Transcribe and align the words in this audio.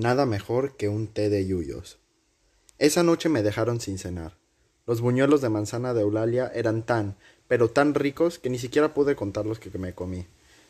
Nada 0.00 0.26
mejor 0.26 0.76
que 0.76 0.88
un 0.88 1.08
té 1.08 1.28
de 1.28 1.44
yuyos. 1.44 1.98
Esa 2.78 3.02
noche 3.02 3.28
me 3.28 3.42
dejaron 3.42 3.80
sin 3.80 3.98
cenar. 3.98 4.36
Los 4.86 5.00
buñuelos 5.00 5.40
de 5.40 5.48
manzana 5.48 5.92
de 5.92 6.02
Eulalia 6.02 6.52
eran 6.54 6.86
tan, 6.86 7.16
pero 7.48 7.68
tan 7.68 7.94
ricos 7.94 8.38
que 8.38 8.48
ni 8.48 8.60
siquiera 8.60 8.94
pude 8.94 9.16
contar 9.16 9.44
los 9.44 9.58
que 9.58 9.76
me 9.76 9.94
comí. 9.94 10.24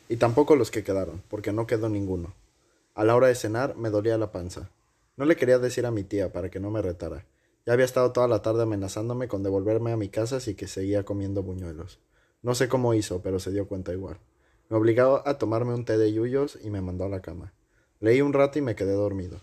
Y 0.07 0.15
tampoco 0.15 0.55
los 0.55 0.71
que 0.71 0.83
quedaron, 0.83 1.21
porque 1.29 1.53
no 1.53 1.67
quedó 1.67 1.89
ninguno. 1.89 2.33
A 2.95 3.03
la 3.03 3.15
hora 3.15 3.27
de 3.27 3.35
cenar 3.35 3.75
me 3.77 3.91
dolía 3.91 4.17
la 4.17 4.31
panza. 4.31 4.71
No 5.15 5.25
le 5.25 5.35
quería 5.35 5.59
decir 5.59 5.85
a 5.85 5.91
mi 5.91 6.03
tía 6.03 6.33
para 6.33 6.49
que 6.49 6.59
no 6.59 6.71
me 6.71 6.81
retara. 6.81 7.27
Ya 7.67 7.73
había 7.73 7.85
estado 7.85 8.11
toda 8.11 8.27
la 8.27 8.41
tarde 8.41 8.63
amenazándome 8.63 9.27
con 9.27 9.43
devolverme 9.43 9.91
a 9.91 9.97
mi 9.97 10.09
casa 10.09 10.39
si 10.39 10.55
que 10.55 10.67
seguía 10.67 11.03
comiendo 11.03 11.43
buñuelos. 11.43 11.99
No 12.41 12.55
sé 12.55 12.67
cómo 12.67 12.95
hizo, 12.95 13.21
pero 13.21 13.39
se 13.39 13.51
dio 13.51 13.67
cuenta 13.67 13.93
igual. 13.93 14.17
Me 14.69 14.77
obligó 14.77 15.21
a 15.27 15.37
tomarme 15.37 15.75
un 15.75 15.85
té 15.85 15.99
de 15.99 16.11
yuyos 16.11 16.57
y 16.63 16.71
me 16.71 16.81
mandó 16.81 17.03
a 17.03 17.09
la 17.09 17.21
cama. 17.21 17.53
Leí 18.01 18.21
un 18.21 18.31
rato 18.31 18.57
y 18.57 18.61
me 18.61 18.75
quedé 18.75 18.93
dormido. 18.93 19.41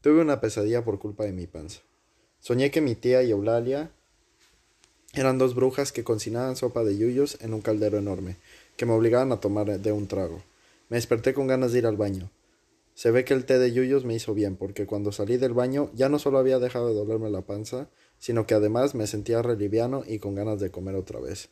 Tuve 0.00 0.22
una 0.22 0.40
pesadilla 0.40 0.82
por 0.82 0.98
culpa 0.98 1.24
de 1.24 1.32
mi 1.32 1.46
panza. 1.46 1.80
Soñé 2.40 2.70
que 2.70 2.80
mi 2.80 2.94
tía 2.94 3.22
y 3.22 3.32
Eulalia 3.32 3.90
eran 5.12 5.36
dos 5.36 5.54
brujas 5.54 5.92
que 5.92 6.04
cocinaban 6.04 6.56
sopa 6.56 6.84
de 6.84 6.96
yuyos 6.96 7.36
en 7.42 7.52
un 7.52 7.60
caldero 7.60 7.98
enorme, 7.98 8.36
que 8.76 8.86
me 8.86 8.92
obligaban 8.92 9.30
a 9.32 9.40
tomar 9.40 9.78
de 9.78 9.92
un 9.92 10.06
trago. 10.06 10.40
Me 10.88 10.96
desperté 10.96 11.34
con 11.34 11.48
ganas 11.48 11.72
de 11.72 11.80
ir 11.80 11.86
al 11.86 11.98
baño. 11.98 12.30
Se 12.94 13.10
ve 13.10 13.26
que 13.26 13.34
el 13.34 13.44
té 13.44 13.58
de 13.58 13.72
yuyos 13.72 14.06
me 14.06 14.14
hizo 14.14 14.32
bien, 14.32 14.56
porque 14.56 14.86
cuando 14.86 15.12
salí 15.12 15.36
del 15.36 15.52
baño 15.52 15.90
ya 15.94 16.08
no 16.08 16.18
solo 16.18 16.38
había 16.38 16.58
dejado 16.58 16.88
de 16.88 16.94
dolerme 16.94 17.28
la 17.28 17.42
panza, 17.42 17.90
sino 18.18 18.46
que 18.46 18.54
además 18.54 18.94
me 18.94 19.06
sentía 19.06 19.42
reliviano 19.42 20.02
y 20.06 20.18
con 20.18 20.34
ganas 20.34 20.60
de 20.60 20.70
comer 20.70 20.94
otra 20.94 21.20
vez. 21.20 21.50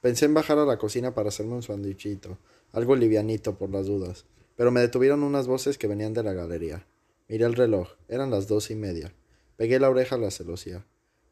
Pensé 0.00 0.24
en 0.24 0.34
bajar 0.34 0.58
a 0.58 0.64
la 0.64 0.76
cocina 0.76 1.14
para 1.14 1.28
hacerme 1.28 1.54
un 1.54 1.62
sandwichito, 1.62 2.36
algo 2.72 2.96
livianito 2.96 3.56
por 3.56 3.70
las 3.70 3.86
dudas, 3.86 4.26
pero 4.56 4.70
me 4.70 4.80
detuvieron 4.80 5.22
unas 5.22 5.46
voces 5.46 5.78
que 5.78 5.86
venían 5.86 6.14
de 6.14 6.22
la 6.22 6.32
galería. 6.32 6.86
Miré 7.28 7.44
el 7.44 7.54
reloj, 7.54 7.88
eran 8.08 8.30
las 8.30 8.48
dos 8.48 8.70
y 8.70 8.74
media. 8.74 9.12
Pegué 9.56 9.78
la 9.78 9.90
oreja 9.90 10.16
a 10.16 10.18
la 10.18 10.30
celosía. 10.30 10.84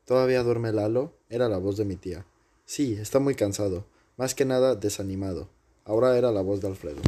¿Todavía 0.04 0.42
duerme 0.42 0.72
Lalo? 0.72 1.12
Era 1.28 1.48
la 1.48 1.58
voz 1.58 1.76
de 1.76 1.84
mi 1.84 1.96
tía. 1.96 2.24
Sí, 2.64 2.94
está 2.94 3.18
muy 3.18 3.34
cansado, 3.34 3.84
más 4.16 4.34
que 4.34 4.44
nada 4.44 4.74
desanimado. 4.74 5.48
Ahora 5.84 6.16
era 6.16 6.32
la 6.32 6.42
voz 6.42 6.60
de 6.60 6.68
Alfredo. 6.68 7.02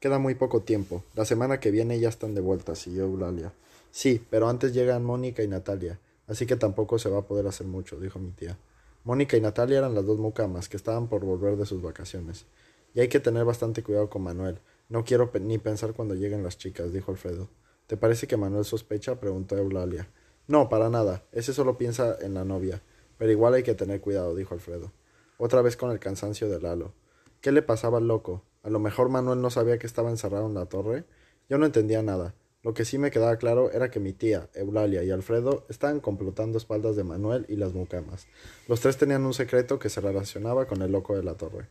Queda 0.00 0.18
muy 0.18 0.34
poco 0.34 0.62
tiempo. 0.62 1.02
La 1.14 1.24
semana 1.24 1.60
que 1.60 1.70
viene 1.70 1.98
ya 1.98 2.08
están 2.08 2.34
de 2.34 2.40
vuelta, 2.40 2.74
siguió 2.74 3.04
Eulalia. 3.04 3.52
Sí, 3.90 4.24
pero 4.30 4.48
antes 4.48 4.74
llegan 4.74 5.04
Mónica 5.04 5.42
y 5.42 5.48
Natalia, 5.48 5.98
así 6.26 6.46
que 6.46 6.56
tampoco 6.56 6.98
se 6.98 7.08
va 7.08 7.20
a 7.20 7.26
poder 7.26 7.46
hacer 7.46 7.66
mucho, 7.66 7.98
dijo 8.00 8.18
mi 8.18 8.30
tía. 8.30 8.58
Mónica 9.04 9.36
y 9.36 9.40
Natalia 9.40 9.78
eran 9.78 9.94
las 9.94 10.06
dos 10.06 10.18
mucamas 10.18 10.68
que 10.68 10.76
estaban 10.76 11.08
por 11.08 11.24
volver 11.24 11.56
de 11.56 11.66
sus 11.66 11.82
vacaciones. 11.82 12.46
Y 12.94 13.00
hay 13.00 13.08
que 13.08 13.20
tener 13.20 13.44
bastante 13.44 13.82
cuidado 13.82 14.08
con 14.08 14.22
Manuel. 14.22 14.58
No 14.88 15.04
quiero 15.04 15.30
ni 15.40 15.58
pensar 15.58 15.94
cuando 15.94 16.14
lleguen 16.14 16.42
las 16.42 16.58
chicas, 16.58 16.92
dijo 16.92 17.10
Alfredo. 17.10 17.48
¿Te 17.86 17.96
parece 17.96 18.26
que 18.26 18.36
Manuel 18.36 18.64
sospecha? 18.64 19.18
preguntó 19.18 19.56
Eulalia. 19.56 20.08
No, 20.46 20.68
para 20.68 20.90
nada. 20.90 21.24
Ese 21.32 21.52
solo 21.52 21.78
piensa 21.78 22.16
en 22.20 22.34
la 22.34 22.44
novia. 22.44 22.82
Pero 23.18 23.30
igual 23.30 23.54
hay 23.54 23.62
que 23.62 23.74
tener 23.74 24.00
cuidado, 24.00 24.34
dijo 24.34 24.54
Alfredo. 24.54 24.92
Otra 25.38 25.62
vez 25.62 25.76
con 25.76 25.90
el 25.90 25.98
cansancio 25.98 26.48
de 26.48 26.60
Lalo. 26.60 26.92
¿Qué 27.40 27.52
le 27.52 27.62
pasaba 27.62 27.98
al 27.98 28.08
loco? 28.08 28.44
A 28.62 28.70
lo 28.70 28.78
mejor 28.78 29.08
Manuel 29.08 29.40
no 29.40 29.50
sabía 29.50 29.78
que 29.78 29.86
estaba 29.86 30.10
encerrado 30.10 30.46
en 30.46 30.54
la 30.54 30.66
torre. 30.66 31.04
Yo 31.48 31.58
no 31.58 31.66
entendía 31.66 32.02
nada. 32.02 32.34
Lo 32.62 32.72
que 32.72 32.86
sí 32.86 32.96
me 32.96 33.10
quedaba 33.10 33.36
claro 33.36 33.70
era 33.70 33.90
que 33.90 34.00
mi 34.00 34.14
tía, 34.14 34.48
Eulalia 34.54 35.02
y 35.02 35.10
Alfredo 35.10 35.66
estaban 35.68 36.00
complotando 36.00 36.56
espaldas 36.56 36.96
de 36.96 37.04
Manuel 37.04 37.44
y 37.48 37.56
las 37.56 37.74
mucamas. 37.74 38.26
Los 38.68 38.80
tres 38.80 38.96
tenían 38.96 39.26
un 39.26 39.34
secreto 39.34 39.78
que 39.78 39.90
se 39.90 40.00
relacionaba 40.00 40.66
con 40.66 40.80
el 40.80 40.90
loco 40.90 41.14
de 41.14 41.24
la 41.24 41.34
torre. 41.34 41.68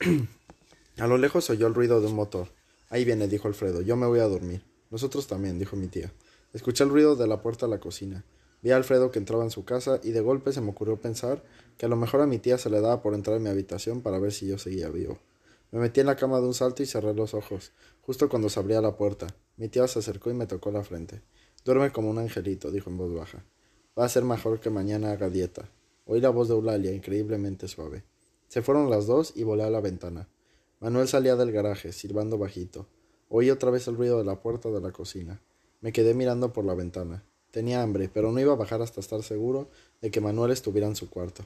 a 0.98 1.06
lo 1.06 1.18
lejos 1.18 1.50
oyó 1.50 1.66
el 1.66 1.74
ruido 1.74 2.00
de 2.00 2.06
un 2.06 2.14
motor. 2.14 2.48
Ahí 2.88 3.04
viene, 3.04 3.26
dijo 3.26 3.48
Alfredo. 3.48 3.80
Yo 3.80 3.96
me 3.96 4.06
voy 4.06 4.20
a 4.20 4.28
dormir. 4.28 4.64
Nosotros 4.90 5.26
también, 5.26 5.58
dijo 5.58 5.74
mi 5.74 5.88
tía. 5.88 6.12
Escuché 6.52 6.84
el 6.84 6.90
ruido 6.90 7.16
de 7.16 7.26
la 7.26 7.42
puerta 7.42 7.66
a 7.66 7.68
la 7.68 7.80
cocina. 7.80 8.24
Vi 8.62 8.70
a 8.70 8.76
Alfredo 8.76 9.10
que 9.10 9.18
entraba 9.18 9.42
en 9.42 9.50
su 9.50 9.64
casa 9.64 10.00
y 10.02 10.12
de 10.12 10.20
golpe 10.20 10.52
se 10.52 10.60
me 10.60 10.70
ocurrió 10.70 11.00
pensar 11.00 11.42
que 11.76 11.86
a 11.86 11.88
lo 11.88 11.96
mejor 11.96 12.20
a 12.20 12.26
mi 12.26 12.38
tía 12.38 12.58
se 12.58 12.70
le 12.70 12.80
daba 12.80 13.02
por 13.02 13.12
entrar 13.12 13.36
en 13.36 13.42
mi 13.42 13.50
habitación 13.50 14.00
para 14.00 14.18
ver 14.18 14.32
si 14.32 14.46
yo 14.46 14.56
seguía 14.56 14.88
vivo. 14.88 15.18
Me 15.72 15.80
metí 15.80 16.00
en 16.00 16.06
la 16.06 16.14
cama 16.14 16.40
de 16.40 16.46
un 16.46 16.54
salto 16.54 16.82
y 16.82 16.86
cerré 16.86 17.12
los 17.12 17.34
ojos, 17.34 17.72
justo 18.02 18.28
cuando 18.28 18.48
se 18.48 18.60
abría 18.60 18.80
la 18.80 18.96
puerta. 18.96 19.26
Mi 19.56 19.68
tía 19.68 19.88
se 19.88 19.98
acercó 19.98 20.30
y 20.30 20.34
me 20.34 20.46
tocó 20.46 20.70
la 20.70 20.84
frente. 20.84 21.22
Duerme 21.64 21.90
como 21.90 22.08
un 22.08 22.18
angelito, 22.18 22.70
dijo 22.70 22.88
en 22.88 22.96
voz 22.96 23.12
baja. 23.12 23.44
Va 23.98 24.04
a 24.04 24.08
ser 24.08 24.22
mejor 24.22 24.60
que 24.60 24.70
mañana 24.70 25.10
haga 25.10 25.28
dieta. 25.28 25.68
Oí 26.06 26.20
la 26.20 26.30
voz 26.30 26.48
de 26.48 26.54
Eulalia, 26.54 26.92
increíblemente 26.92 27.66
suave. 27.66 28.04
Se 28.46 28.62
fueron 28.62 28.88
las 28.88 29.06
dos 29.06 29.32
y 29.34 29.42
volé 29.42 29.64
a 29.64 29.70
la 29.70 29.80
ventana. 29.80 30.28
Manuel 30.80 31.08
salía 31.08 31.36
del 31.36 31.52
garaje, 31.52 31.92
silbando 31.92 32.38
bajito. 32.38 32.86
Oí 33.28 33.50
otra 33.50 33.70
vez 33.70 33.88
el 33.88 33.96
ruido 33.96 34.18
de 34.18 34.24
la 34.24 34.40
puerta 34.40 34.70
de 34.70 34.80
la 34.80 34.92
cocina. 34.92 35.40
Me 35.80 35.92
quedé 35.92 36.14
mirando 36.14 36.52
por 36.52 36.64
la 36.64 36.74
ventana. 36.74 37.24
Tenía 37.50 37.82
hambre, 37.82 38.10
pero 38.12 38.32
no 38.32 38.40
iba 38.40 38.52
a 38.52 38.56
bajar 38.56 38.82
hasta 38.82 39.00
estar 39.00 39.22
seguro 39.22 39.68
de 40.00 40.10
que 40.10 40.20
Manuel 40.20 40.50
estuviera 40.50 40.88
en 40.88 40.96
su 40.96 41.08
cuarto. 41.08 41.44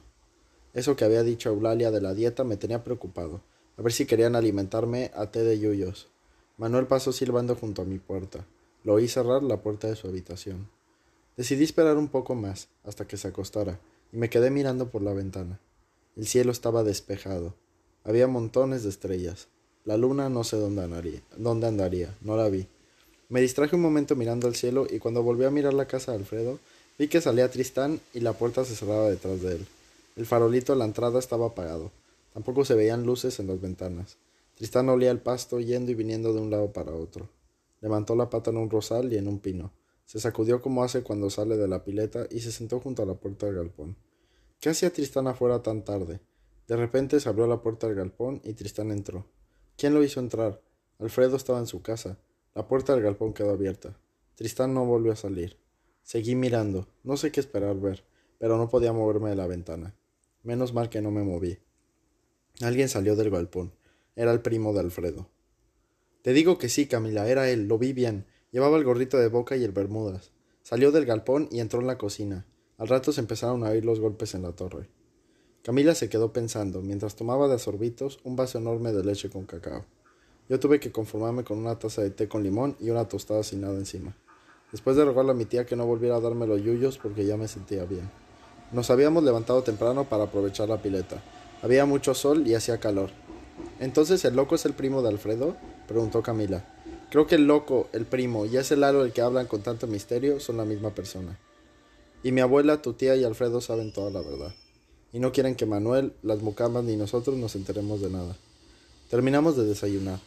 Eso 0.73 0.95
que 0.95 1.05
había 1.05 1.23
dicho 1.23 1.49
Eulalia 1.49 1.91
de 1.91 2.01
la 2.01 2.13
dieta 2.13 2.43
me 2.43 2.57
tenía 2.57 2.83
preocupado, 2.83 3.41
a 3.77 3.81
ver 3.81 3.91
si 3.91 4.05
querían 4.05 4.35
alimentarme 4.35 5.11
a 5.15 5.31
té 5.31 5.43
de 5.43 5.59
yuyos. 5.59 6.07
Manuel 6.57 6.87
pasó 6.87 7.11
silbando 7.11 7.55
junto 7.55 7.81
a 7.81 7.85
mi 7.85 7.99
puerta. 7.99 8.45
Lo 8.83 8.93
oí 8.93 9.07
cerrar 9.07 9.43
la 9.43 9.61
puerta 9.61 9.87
de 9.87 9.95
su 9.95 10.07
habitación. 10.07 10.69
Decidí 11.37 11.63
esperar 11.63 11.97
un 11.97 12.09
poco 12.09 12.35
más, 12.35 12.67
hasta 12.83 13.07
que 13.07 13.17
se 13.17 13.29
acostara, 13.29 13.79
y 14.11 14.17
me 14.17 14.29
quedé 14.29 14.51
mirando 14.51 14.89
por 14.89 15.01
la 15.01 15.13
ventana. 15.13 15.59
El 16.15 16.27
cielo 16.27 16.51
estaba 16.51 16.83
despejado. 16.83 17.55
Había 18.09 18.25
montones 18.25 18.81
de 18.81 18.89
estrellas. 18.89 19.49
La 19.85 19.95
luna 19.95 20.29
no 20.29 20.43
sé 20.43 20.57
dónde 20.57 20.81
andaría, 20.81 21.21
dónde 21.37 21.67
andaría, 21.67 22.17
no 22.21 22.35
la 22.35 22.49
vi. 22.49 22.65
Me 23.29 23.39
distraje 23.39 23.75
un 23.75 23.83
momento 23.83 24.15
mirando 24.15 24.47
al 24.47 24.55
cielo 24.55 24.87
y 24.89 24.97
cuando 24.97 25.21
volví 25.21 25.45
a 25.45 25.51
mirar 25.51 25.75
la 25.75 25.85
casa 25.85 26.11
de 26.11 26.17
Alfredo, 26.17 26.57
vi 26.97 27.07
que 27.07 27.21
salía 27.21 27.51
Tristán 27.51 28.01
y 28.15 28.21
la 28.21 28.33
puerta 28.33 28.65
se 28.65 28.73
cerraba 28.73 29.11
detrás 29.11 29.43
de 29.43 29.57
él. 29.57 29.67
El 30.15 30.25
farolito 30.25 30.73
de 30.73 30.79
la 30.79 30.85
entrada 30.85 31.19
estaba 31.19 31.45
apagado. 31.45 31.91
Tampoco 32.33 32.65
se 32.65 32.73
veían 32.73 33.05
luces 33.05 33.39
en 33.39 33.45
las 33.45 33.61
ventanas. 33.61 34.17
Tristán 34.55 34.89
olía 34.89 35.11
el 35.11 35.19
pasto 35.19 35.59
yendo 35.59 35.91
y 35.91 35.93
viniendo 35.93 36.33
de 36.33 36.39
un 36.39 36.49
lado 36.49 36.73
para 36.73 36.93
otro. 36.93 37.29
Levantó 37.79 38.15
la 38.15 38.31
pata 38.31 38.49
en 38.49 38.57
un 38.57 38.71
rosal 38.71 39.13
y 39.13 39.17
en 39.17 39.27
un 39.27 39.37
pino. 39.37 39.71
Se 40.07 40.19
sacudió 40.19 40.63
como 40.63 40.83
hace 40.83 41.03
cuando 41.03 41.29
sale 41.29 41.57
de 41.57 41.67
la 41.67 41.83
pileta 41.83 42.25
y 42.31 42.39
se 42.39 42.51
sentó 42.51 42.79
junto 42.79 43.03
a 43.03 43.05
la 43.05 43.13
puerta 43.13 43.45
del 43.45 43.57
galpón. 43.57 43.97
¿Qué 44.59 44.69
hacía 44.69 44.91
Tristán 44.91 45.27
afuera 45.27 45.61
tan 45.61 45.85
tarde? 45.85 46.21
De 46.69 46.75
repente 46.75 47.19
se 47.19 47.27
abrió 47.27 47.47
la 47.47 47.63
puerta 47.63 47.87
del 47.87 47.95
galpón 47.95 48.41
y 48.43 48.53
Tristán 48.53 48.91
entró. 48.91 49.25
¿Quién 49.75 49.95
lo 49.95 50.03
hizo 50.03 50.19
entrar? 50.19 50.61
Alfredo 50.99 51.35
estaba 51.35 51.57
en 51.57 51.65
su 51.65 51.81
casa. 51.81 52.19
La 52.53 52.67
puerta 52.67 52.93
del 52.93 53.01
galpón 53.01 53.33
quedó 53.33 53.49
abierta. 53.49 53.97
Tristán 54.35 54.75
no 54.75 54.85
volvió 54.85 55.11
a 55.11 55.15
salir. 55.15 55.57
Seguí 56.03 56.35
mirando. 56.35 56.87
No 57.03 57.17
sé 57.17 57.31
qué 57.31 57.39
esperar 57.39 57.75
ver, 57.79 58.05
pero 58.37 58.59
no 58.59 58.69
podía 58.69 58.93
moverme 58.93 59.31
de 59.31 59.35
la 59.35 59.47
ventana. 59.47 59.95
Menos 60.43 60.71
mal 60.71 60.89
que 60.89 61.01
no 61.01 61.09
me 61.09 61.23
moví. 61.23 61.57
Alguien 62.61 62.87
salió 62.87 63.15
del 63.15 63.31
galpón. 63.31 63.73
Era 64.15 64.31
el 64.31 64.41
primo 64.41 64.71
de 64.71 64.81
Alfredo. 64.81 65.27
Te 66.21 66.33
digo 66.33 66.59
que 66.59 66.69
sí, 66.69 66.85
Camila, 66.85 67.27
era 67.27 67.49
él, 67.49 67.67
lo 67.67 67.79
vi 67.79 67.93
bien. 67.93 68.27
Llevaba 68.51 68.77
el 68.77 68.83
gorrito 68.83 69.17
de 69.17 69.27
boca 69.27 69.57
y 69.57 69.63
el 69.63 69.71
bermudas. 69.71 70.33
Salió 70.61 70.91
del 70.91 71.07
galpón 71.07 71.49
y 71.51 71.61
entró 71.61 71.81
en 71.81 71.87
la 71.87 71.97
cocina. 71.97 72.45
Al 72.77 72.89
rato 72.89 73.11
se 73.11 73.21
empezaron 73.21 73.63
a 73.63 73.69
oír 73.69 73.85
los 73.85 73.99
golpes 73.99 74.35
en 74.35 74.43
la 74.43 74.51
torre. 74.51 74.87
Camila 75.69 75.93
se 75.93 76.09
quedó 76.09 76.33
pensando, 76.33 76.81
mientras 76.81 77.15
tomaba 77.15 77.47
de 77.47 77.59
sorbitos 77.59 78.17
un 78.23 78.35
vaso 78.35 78.57
enorme 78.57 78.91
de 78.91 79.03
leche 79.03 79.29
con 79.29 79.45
cacao. 79.45 79.85
Yo 80.49 80.59
tuve 80.59 80.79
que 80.79 80.91
conformarme 80.91 81.43
con 81.43 81.59
una 81.59 81.77
taza 81.77 82.01
de 82.01 82.09
té 82.09 82.27
con 82.27 82.41
limón 82.41 82.75
y 82.79 82.89
una 82.89 83.07
tostada 83.07 83.43
sin 83.43 83.61
nada 83.61 83.75
encima. 83.75 84.15
Después 84.71 84.95
de 84.95 85.05
rogarle 85.05 85.29
a 85.29 85.35
mi 85.35 85.45
tía 85.45 85.67
que 85.67 85.75
no 85.75 85.85
volviera 85.85 86.15
a 86.15 86.21
darme 86.21 86.47
los 86.47 86.63
yuyos 86.63 86.97
porque 86.97 87.23
ya 87.23 87.37
me 87.37 87.47
sentía 87.47 87.85
bien. 87.85 88.09
Nos 88.71 88.89
habíamos 88.89 89.23
levantado 89.23 89.61
temprano 89.61 90.09
para 90.09 90.23
aprovechar 90.23 90.69
la 90.69 90.81
pileta. 90.81 91.21
Había 91.61 91.85
mucho 91.85 92.15
sol 92.15 92.47
y 92.47 92.55
hacía 92.55 92.79
calor. 92.79 93.11
¿Entonces 93.79 94.25
el 94.25 94.35
loco 94.35 94.55
es 94.55 94.65
el 94.65 94.73
primo 94.73 95.03
de 95.03 95.09
Alfredo? 95.09 95.55
preguntó 95.87 96.23
Camila. 96.23 96.65
Creo 97.11 97.27
que 97.27 97.35
el 97.35 97.45
loco, 97.45 97.89
el 97.93 98.07
primo 98.07 98.47
y 98.47 98.57
ese 98.57 98.75
Lalo 98.75 99.05
el 99.05 99.13
que 99.13 99.21
hablan 99.21 99.45
con 99.45 99.61
tanto 99.61 99.85
misterio 99.85 100.39
son 100.39 100.57
la 100.57 100.65
misma 100.65 100.95
persona. 100.95 101.37
Y 102.23 102.31
mi 102.31 102.41
abuela, 102.41 102.81
tu 102.81 102.93
tía 102.93 103.15
y 103.15 103.23
Alfredo 103.23 103.61
saben 103.61 103.93
toda 103.93 104.09
la 104.09 104.21
verdad. 104.21 104.51
Y 105.11 105.19
no 105.19 105.31
quieren 105.31 105.55
que 105.55 105.65
Manuel, 105.65 106.13
las 106.21 106.41
mucamas 106.41 106.83
ni 106.83 106.95
nosotros 106.95 107.35
nos 107.37 107.55
enteremos 107.55 108.01
de 108.01 108.09
nada. 108.09 108.37
Terminamos 109.09 109.57
de 109.57 109.65
desayunar. 109.65 110.19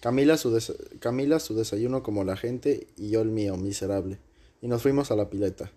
Camila 0.00 0.38
su, 0.38 0.56
Camila 0.98 1.40
su 1.40 1.54
desayuno 1.54 2.02
como 2.02 2.24
la 2.24 2.36
gente 2.36 2.86
y 2.96 3.10
yo 3.10 3.20
el 3.20 3.28
mío, 3.28 3.56
miserable. 3.56 4.18
Y 4.62 4.68
nos 4.68 4.82
fuimos 4.82 5.10
a 5.10 5.16
la 5.16 5.28
pileta. 5.28 5.70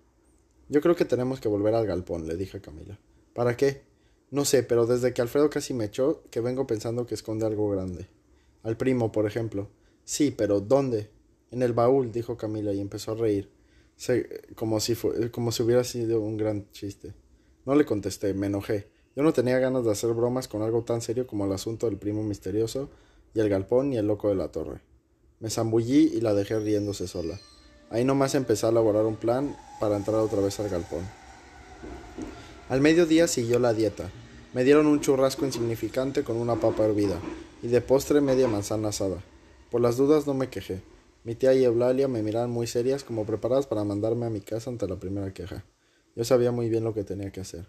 Yo 0.69 0.79
creo 0.81 0.95
que 0.95 1.05
tenemos 1.05 1.41
que 1.41 1.49
volver 1.49 1.75
al 1.75 1.85
galpón, 1.85 2.25
le 2.25 2.37
dije 2.37 2.57
a 2.57 2.61
Camila. 2.61 2.97
¿Para 3.33 3.57
qué? 3.57 3.81
No 4.31 4.45
sé, 4.45 4.63
pero 4.63 4.85
desde 4.85 5.13
que 5.13 5.21
Alfredo 5.21 5.49
casi 5.49 5.73
me 5.73 5.85
echó, 5.85 6.23
que 6.31 6.39
vengo 6.39 6.65
pensando 6.65 7.05
que 7.05 7.15
esconde 7.15 7.45
algo 7.45 7.69
grande. 7.69 8.07
Al 8.63 8.77
primo, 8.77 9.11
por 9.11 9.27
ejemplo. 9.27 9.69
Sí, 10.05 10.31
pero 10.31 10.61
¿dónde? 10.61 11.09
En 11.51 11.61
el 11.61 11.73
baúl, 11.73 12.11
dijo 12.11 12.37
Camila 12.37 12.73
y 12.73 12.79
empezó 12.79 13.11
a 13.11 13.15
reír, 13.15 13.49
como, 14.55 14.79
si 14.79 14.95
como 15.31 15.51
si 15.51 15.63
hubiera 15.63 15.83
sido 15.83 16.21
un 16.21 16.37
gran 16.37 16.71
chiste. 16.71 17.13
No 17.65 17.75
le 17.75 17.85
contesté, 17.85 18.33
me 18.33 18.47
enojé. 18.47 18.87
Yo 19.15 19.23
no 19.23 19.31
tenía 19.31 19.59
ganas 19.59 19.85
de 19.85 19.91
hacer 19.91 20.11
bromas 20.13 20.47
con 20.47 20.63
algo 20.63 20.83
tan 20.83 21.01
serio 21.01 21.27
como 21.27 21.45
el 21.45 21.53
asunto 21.53 21.85
del 21.85 21.97
primo 21.97 22.23
misterioso 22.23 22.89
y 23.33 23.39
el 23.39 23.47
galpón 23.49 23.93
y 23.93 23.97
el 23.97 24.07
loco 24.07 24.29
de 24.29 24.35
la 24.35 24.49
torre. 24.49 24.81
Me 25.39 25.49
zambullí 25.49 26.11
y 26.13 26.21
la 26.21 26.33
dejé 26.33 26.59
riéndose 26.59 27.07
sola. 27.07 27.39
Ahí 27.89 28.03
nomás 28.03 28.35
empecé 28.35 28.65
a 28.65 28.69
elaborar 28.69 29.05
un 29.05 29.15
plan 29.15 29.55
para 29.79 29.97
entrar 29.97 30.17
otra 30.17 30.41
vez 30.41 30.59
al 30.59 30.69
galpón. 30.69 31.07
Al 32.69 32.81
mediodía 32.81 33.27
siguió 33.27 33.59
la 33.59 33.73
dieta. 33.73 34.09
Me 34.53 34.63
dieron 34.63 34.87
un 34.87 34.99
churrasco 34.99 35.45
insignificante 35.45 36.23
con 36.23 36.37
una 36.37 36.55
papa 36.55 36.85
hervida 36.85 37.19
y 37.61 37.67
de 37.67 37.81
postre 37.81 38.19
media 38.19 38.47
manzana 38.47 38.89
asada. 38.89 39.23
Por 39.69 39.81
las 39.81 39.95
dudas 39.95 40.27
no 40.27 40.33
me 40.33 40.49
quejé. 40.49 40.81
Mi 41.23 41.35
tía 41.35 41.53
y 41.53 41.63
Eulalia 41.63 42.07
me 42.07 42.23
miraban 42.23 42.49
muy 42.49 42.67
serias 42.67 43.03
como 43.03 43.25
preparadas 43.25 43.67
para 43.67 43.83
mandarme 43.83 44.25
a 44.25 44.29
mi 44.29 44.41
casa 44.41 44.69
ante 44.69 44.87
la 44.87 44.97
primera 44.97 45.33
queja. 45.33 45.63
Yo 46.15 46.23
sabía 46.23 46.51
muy 46.51 46.69
bien 46.69 46.83
lo 46.83 46.93
que 46.93 47.03
tenía 47.03 47.31
que 47.31 47.41
hacer. 47.41 47.67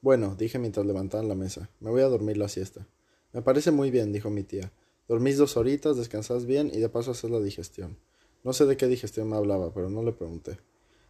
Bueno, 0.00 0.34
dije 0.36 0.58
mientras 0.58 0.86
levantaban 0.86 1.28
la 1.28 1.34
mesa, 1.34 1.68
me 1.80 1.90
voy 1.90 2.02
a 2.02 2.08
dormir 2.08 2.36
la 2.36 2.48
siesta. 2.48 2.86
Me 3.32 3.42
parece 3.42 3.70
muy 3.70 3.90
bien, 3.90 4.12
dijo 4.12 4.30
mi 4.30 4.42
tía. 4.42 4.72
Dormís 5.08 5.36
dos 5.36 5.56
horitas, 5.56 5.96
descansás 5.96 6.46
bien 6.46 6.70
y 6.72 6.78
de 6.78 6.88
paso 6.88 7.10
haces 7.10 7.30
la 7.30 7.40
digestión. 7.40 7.98
No 8.44 8.52
sé 8.52 8.66
de 8.66 8.76
qué 8.76 8.86
digestión 8.86 9.28
me 9.28 9.36
hablaba, 9.36 9.72
pero 9.74 9.90
no 9.90 10.02
le 10.02 10.12
pregunté. 10.12 10.58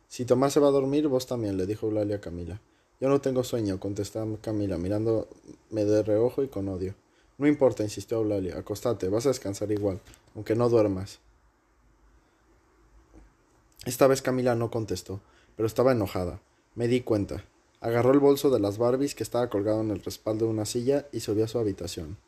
Si 0.08 0.24
Tomás 0.24 0.52
se 0.52 0.60
va 0.60 0.68
a 0.68 0.72
dormir, 0.72 1.08
vos 1.08 1.26
también, 1.26 1.56
le 1.56 1.66
dijo 1.66 1.86
Eulalia 1.86 2.16
a 2.16 2.20
Camila. 2.20 2.60
Yo 3.00 3.08
no 3.08 3.20
tengo 3.20 3.44
sueño, 3.44 3.78
contestó 3.78 4.38
Camila, 4.40 4.78
mirándome 4.78 5.26
de 5.70 6.02
reojo 6.02 6.42
y 6.42 6.48
con 6.48 6.69
odio. 6.69 6.94
No 7.38 7.46
importa, 7.46 7.82
insistió 7.82 8.19
Eulalia, 8.19 8.58
acostate, 8.58 9.08
vas 9.08 9.26
a 9.26 9.30
descansar 9.30 9.70
igual, 9.70 10.00
aunque 10.34 10.54
no 10.54 10.69
duermas. 10.69 11.20
Esta 13.84 14.06
vez 14.06 14.22
Camila 14.22 14.54
no 14.54 14.70
contestó, 14.70 15.20
pero 15.56 15.66
estaba 15.66 15.92
enojada. 15.92 16.40
Me 16.76 16.88
di 16.88 17.00
cuenta. 17.00 17.43
Agarró 17.81 18.12
el 18.12 18.19
bolso 18.19 18.50
de 18.50 18.61
las 18.61 18.76
Barbies 18.76 19.14
que 19.14 19.23
estaba 19.23 19.49
colgado 19.49 19.81
en 19.81 19.90
el 19.90 20.02
respaldo 20.02 20.44
de 20.44 20.50
una 20.50 20.67
silla 20.67 21.06
y 21.11 21.20
subió 21.20 21.46
a 21.46 21.49
su 21.49 21.58
habitación. 21.58 22.19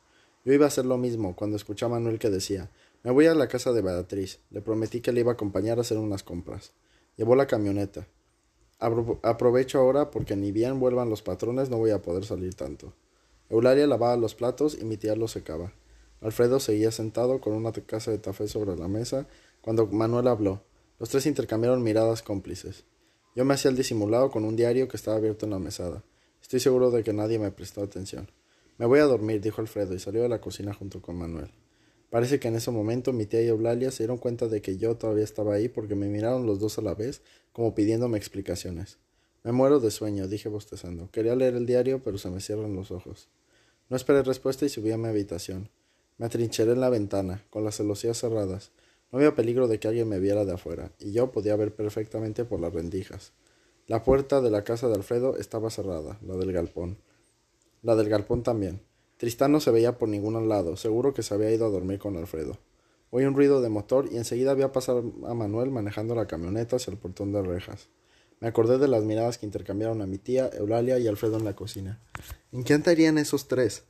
Yo 0.42 0.54
iba 0.54 0.64
a 0.64 0.68
hacer 0.68 0.86
lo 0.86 0.96
mismo 0.96 1.36
cuando 1.36 1.58
escuché 1.58 1.84
a 1.84 1.90
Manuel 1.90 2.18
que 2.18 2.30
decía 2.30 2.70
Me 3.04 3.10
voy 3.10 3.26
a 3.26 3.34
la 3.34 3.46
casa 3.46 3.74
de 3.74 3.82
Beatriz. 3.82 4.38
Le 4.48 4.62
prometí 4.62 5.02
que 5.02 5.12
le 5.12 5.20
iba 5.20 5.32
a 5.32 5.34
acompañar 5.34 5.76
a 5.76 5.82
hacer 5.82 5.98
unas 5.98 6.22
compras. 6.22 6.72
Llevó 7.18 7.36
la 7.36 7.46
camioneta. 7.46 8.06
aprovecho 8.78 9.80
ahora 9.80 10.10
porque 10.10 10.34
ni 10.34 10.50
bien 10.50 10.80
vuelvan 10.80 11.10
los 11.10 11.20
patrones 11.20 11.68
no 11.68 11.76
voy 11.76 11.90
a 11.90 12.00
poder 12.00 12.24
salir 12.24 12.54
tanto. 12.54 12.94
Eulalia 13.50 13.86
lavaba 13.86 14.16
los 14.16 14.34
platos 14.34 14.78
y 14.80 14.86
mi 14.86 14.96
tía 14.96 15.14
los 15.14 15.32
secaba. 15.32 15.74
Alfredo 16.22 16.58
seguía 16.58 16.90
sentado 16.90 17.42
con 17.42 17.52
una 17.52 17.72
casa 17.72 18.12
de 18.12 18.22
café 18.22 18.48
sobre 18.48 18.76
la 18.76 18.88
mesa 18.88 19.26
cuando 19.60 19.86
Manuel 19.88 20.26
habló. 20.26 20.62
Los 20.98 21.10
tres 21.10 21.26
intercambiaron 21.26 21.82
miradas 21.82 22.22
cómplices. 22.22 22.84
Yo 23.34 23.44
me 23.44 23.54
hacía 23.54 23.70
el 23.70 23.76
disimulado 23.76 24.30
con 24.30 24.44
un 24.44 24.56
diario 24.56 24.88
que 24.88 24.96
estaba 24.96 25.16
abierto 25.16 25.46
en 25.46 25.52
la 25.52 25.58
mesada. 25.58 26.02
Estoy 26.42 26.60
seguro 26.60 26.90
de 26.90 27.02
que 27.04 27.12
nadie 27.12 27.38
me 27.38 27.50
prestó 27.50 27.82
atención. 27.82 28.30
Me 28.78 28.86
voy 28.86 29.00
a 29.00 29.04
dormir, 29.04 29.40
dijo 29.40 29.60
Alfredo, 29.60 29.94
y 29.94 29.98
salió 29.98 30.22
de 30.22 30.28
la 30.28 30.40
cocina 30.40 30.72
junto 30.72 31.02
con 31.02 31.16
Manuel. 31.16 31.50
Parece 32.10 32.40
que 32.40 32.48
en 32.48 32.54
ese 32.54 32.70
momento 32.70 33.12
mi 33.12 33.26
tía 33.26 33.42
y 33.42 33.48
Eulalia 33.48 33.90
se 33.90 34.04
dieron 34.04 34.18
cuenta 34.18 34.48
de 34.48 34.62
que 34.62 34.78
yo 34.78 34.96
todavía 34.96 35.24
estaba 35.24 35.54
ahí 35.54 35.68
porque 35.68 35.94
me 35.94 36.08
miraron 36.08 36.46
los 36.46 36.58
dos 36.58 36.78
a 36.78 36.82
la 36.82 36.94
vez, 36.94 37.20
como 37.52 37.74
pidiéndome 37.74 38.16
explicaciones. 38.16 38.98
Me 39.44 39.52
muero 39.52 39.78
de 39.78 39.90
sueño, 39.90 40.26
dije 40.26 40.48
bostezando. 40.48 41.10
Quería 41.10 41.36
leer 41.36 41.54
el 41.54 41.66
diario, 41.66 42.02
pero 42.02 42.18
se 42.18 42.30
me 42.30 42.40
cierran 42.40 42.74
los 42.74 42.90
ojos. 42.90 43.28
No 43.90 43.96
esperé 43.96 44.22
respuesta 44.22 44.64
y 44.64 44.68
subí 44.68 44.90
a 44.90 44.98
mi 44.98 45.08
habitación. 45.08 45.70
Me 46.16 46.26
atrincheré 46.26 46.72
en 46.72 46.80
la 46.80 46.88
ventana, 46.88 47.44
con 47.50 47.64
las 47.64 47.76
celosías 47.76 48.18
cerradas. 48.18 48.72
No 49.10 49.18
había 49.18 49.34
peligro 49.34 49.68
de 49.68 49.78
que 49.80 49.88
alguien 49.88 50.08
me 50.08 50.18
viera 50.18 50.44
de 50.44 50.52
afuera, 50.52 50.92
y 50.98 51.12
yo 51.12 51.32
podía 51.32 51.56
ver 51.56 51.74
perfectamente 51.74 52.44
por 52.44 52.60
las 52.60 52.72
rendijas. 52.72 53.32
La 53.86 54.02
puerta 54.02 54.42
de 54.42 54.50
la 54.50 54.64
casa 54.64 54.88
de 54.88 54.94
Alfredo 54.94 55.36
estaba 55.36 55.70
cerrada, 55.70 56.18
la 56.20 56.36
del 56.36 56.52
galpón. 56.52 56.98
La 57.82 57.96
del 57.96 58.10
galpón 58.10 58.42
también. 58.42 58.82
Tristán 59.16 59.50
no 59.52 59.60
se 59.60 59.70
veía 59.70 59.96
por 59.96 60.08
ningún 60.08 60.48
lado, 60.48 60.76
seguro 60.76 61.14
que 61.14 61.22
se 61.22 61.32
había 61.32 61.50
ido 61.50 61.64
a 61.64 61.70
dormir 61.70 61.98
con 61.98 62.16
Alfredo. 62.16 62.58
Oí 63.10 63.24
un 63.24 63.34
ruido 63.34 63.62
de 63.62 63.70
motor 63.70 64.08
y 64.12 64.18
enseguida 64.18 64.52
vi 64.52 64.64
pasar 64.66 65.02
a 65.26 65.34
Manuel 65.34 65.70
manejando 65.70 66.14
la 66.14 66.26
camioneta 66.26 66.76
hacia 66.76 66.90
el 66.90 66.98
portón 66.98 67.32
de 67.32 67.42
rejas. 67.42 67.88
Me 68.40 68.48
acordé 68.48 68.78
de 68.78 68.88
las 68.88 69.04
miradas 69.04 69.38
que 69.38 69.46
intercambiaron 69.46 70.02
a 70.02 70.06
mi 70.06 70.18
tía, 70.18 70.50
Eulalia 70.52 70.98
y 70.98 71.08
Alfredo 71.08 71.38
en 71.38 71.44
la 71.44 71.56
cocina. 71.56 71.98
¿En 72.52 72.62
qué 72.62 72.74
andarían 72.74 73.16
esos 73.18 73.48
tres? 73.48 73.84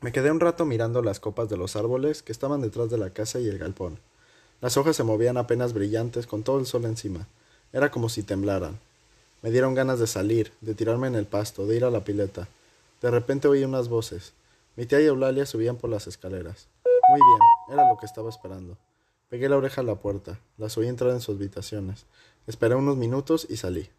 Me 0.00 0.12
quedé 0.12 0.30
un 0.30 0.40
rato 0.40 0.64
mirando 0.64 1.02
las 1.02 1.20
copas 1.20 1.48
de 1.48 1.56
los 1.56 1.76
árboles 1.76 2.22
que 2.22 2.32
estaban 2.32 2.62
detrás 2.62 2.90
de 2.90 2.98
la 2.98 3.10
casa 3.10 3.38
y 3.38 3.48
el 3.48 3.58
galpón. 3.58 4.00
Las 4.64 4.78
hojas 4.78 4.96
se 4.96 5.04
movían 5.04 5.36
apenas 5.36 5.74
brillantes 5.74 6.26
con 6.26 6.42
todo 6.42 6.58
el 6.58 6.64
sol 6.64 6.86
encima. 6.86 7.26
Era 7.74 7.90
como 7.90 8.08
si 8.08 8.22
temblaran. 8.22 8.80
Me 9.42 9.50
dieron 9.50 9.74
ganas 9.74 9.98
de 9.98 10.06
salir, 10.06 10.52
de 10.62 10.74
tirarme 10.74 11.06
en 11.06 11.16
el 11.16 11.26
pasto, 11.26 11.66
de 11.66 11.76
ir 11.76 11.84
a 11.84 11.90
la 11.90 12.02
pileta. 12.02 12.48
De 13.02 13.10
repente 13.10 13.46
oí 13.46 13.62
unas 13.62 13.90
voces. 13.90 14.32
Mi 14.76 14.86
tía 14.86 15.02
y 15.02 15.04
Eulalia 15.04 15.44
subían 15.44 15.76
por 15.76 15.90
las 15.90 16.06
escaleras. 16.06 16.66
Muy 17.10 17.20
bien, 17.20 17.76
era 17.76 17.90
lo 17.90 17.98
que 17.98 18.06
estaba 18.06 18.30
esperando. 18.30 18.78
Pegué 19.28 19.50
la 19.50 19.58
oreja 19.58 19.82
a 19.82 19.84
la 19.84 19.96
puerta, 19.96 20.40
las 20.56 20.78
oí 20.78 20.88
entrar 20.88 21.10
en 21.10 21.20
sus 21.20 21.36
habitaciones. 21.36 22.06
Esperé 22.46 22.74
unos 22.74 22.96
minutos 22.96 23.46
y 23.50 23.58
salí. 23.58 23.90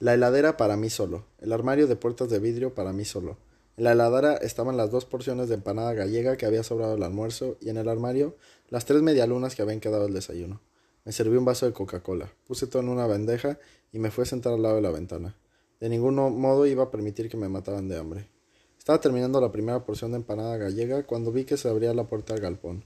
La 0.00 0.14
heladera 0.14 0.56
para 0.56 0.78
mí 0.78 0.88
solo, 0.88 1.24
el 1.42 1.52
armario 1.52 1.86
de 1.88 1.96
puertas 1.96 2.30
de 2.30 2.38
vidrio 2.38 2.72
para 2.72 2.94
mí 2.94 3.04
solo. 3.04 3.36
En 3.76 3.84
la 3.84 3.92
heladera 3.92 4.34
estaban 4.34 4.76
las 4.76 4.92
dos 4.92 5.04
porciones 5.04 5.48
de 5.48 5.56
empanada 5.56 5.94
gallega 5.94 6.36
que 6.36 6.46
había 6.46 6.62
sobrado 6.62 6.94
el 6.94 7.02
almuerzo 7.02 7.56
y 7.60 7.70
en 7.70 7.76
el 7.76 7.88
armario 7.88 8.36
las 8.68 8.84
tres 8.84 9.02
medialunas 9.02 9.56
que 9.56 9.62
habían 9.62 9.80
quedado 9.80 10.04
del 10.04 10.14
desayuno. 10.14 10.60
Me 11.04 11.10
serví 11.10 11.36
un 11.36 11.44
vaso 11.44 11.66
de 11.66 11.72
Coca-Cola, 11.72 12.32
puse 12.46 12.68
todo 12.68 12.82
en 12.82 12.88
una 12.88 13.08
bandeja 13.08 13.58
y 13.92 13.98
me 13.98 14.12
fui 14.12 14.22
a 14.22 14.26
sentar 14.26 14.52
al 14.52 14.62
lado 14.62 14.76
de 14.76 14.82
la 14.82 14.92
ventana. 14.92 15.36
De 15.80 15.88
ningún 15.88 16.14
modo 16.14 16.66
iba 16.66 16.84
a 16.84 16.90
permitir 16.92 17.28
que 17.28 17.36
me 17.36 17.48
mataran 17.48 17.88
de 17.88 17.98
hambre. 17.98 18.30
Estaba 18.78 19.00
terminando 19.00 19.40
la 19.40 19.50
primera 19.50 19.84
porción 19.84 20.12
de 20.12 20.18
empanada 20.18 20.56
gallega 20.56 21.02
cuando 21.04 21.32
vi 21.32 21.44
que 21.44 21.56
se 21.56 21.68
abría 21.68 21.92
la 21.94 22.06
puerta 22.06 22.32
del 22.32 22.42
galpón. 22.42 22.84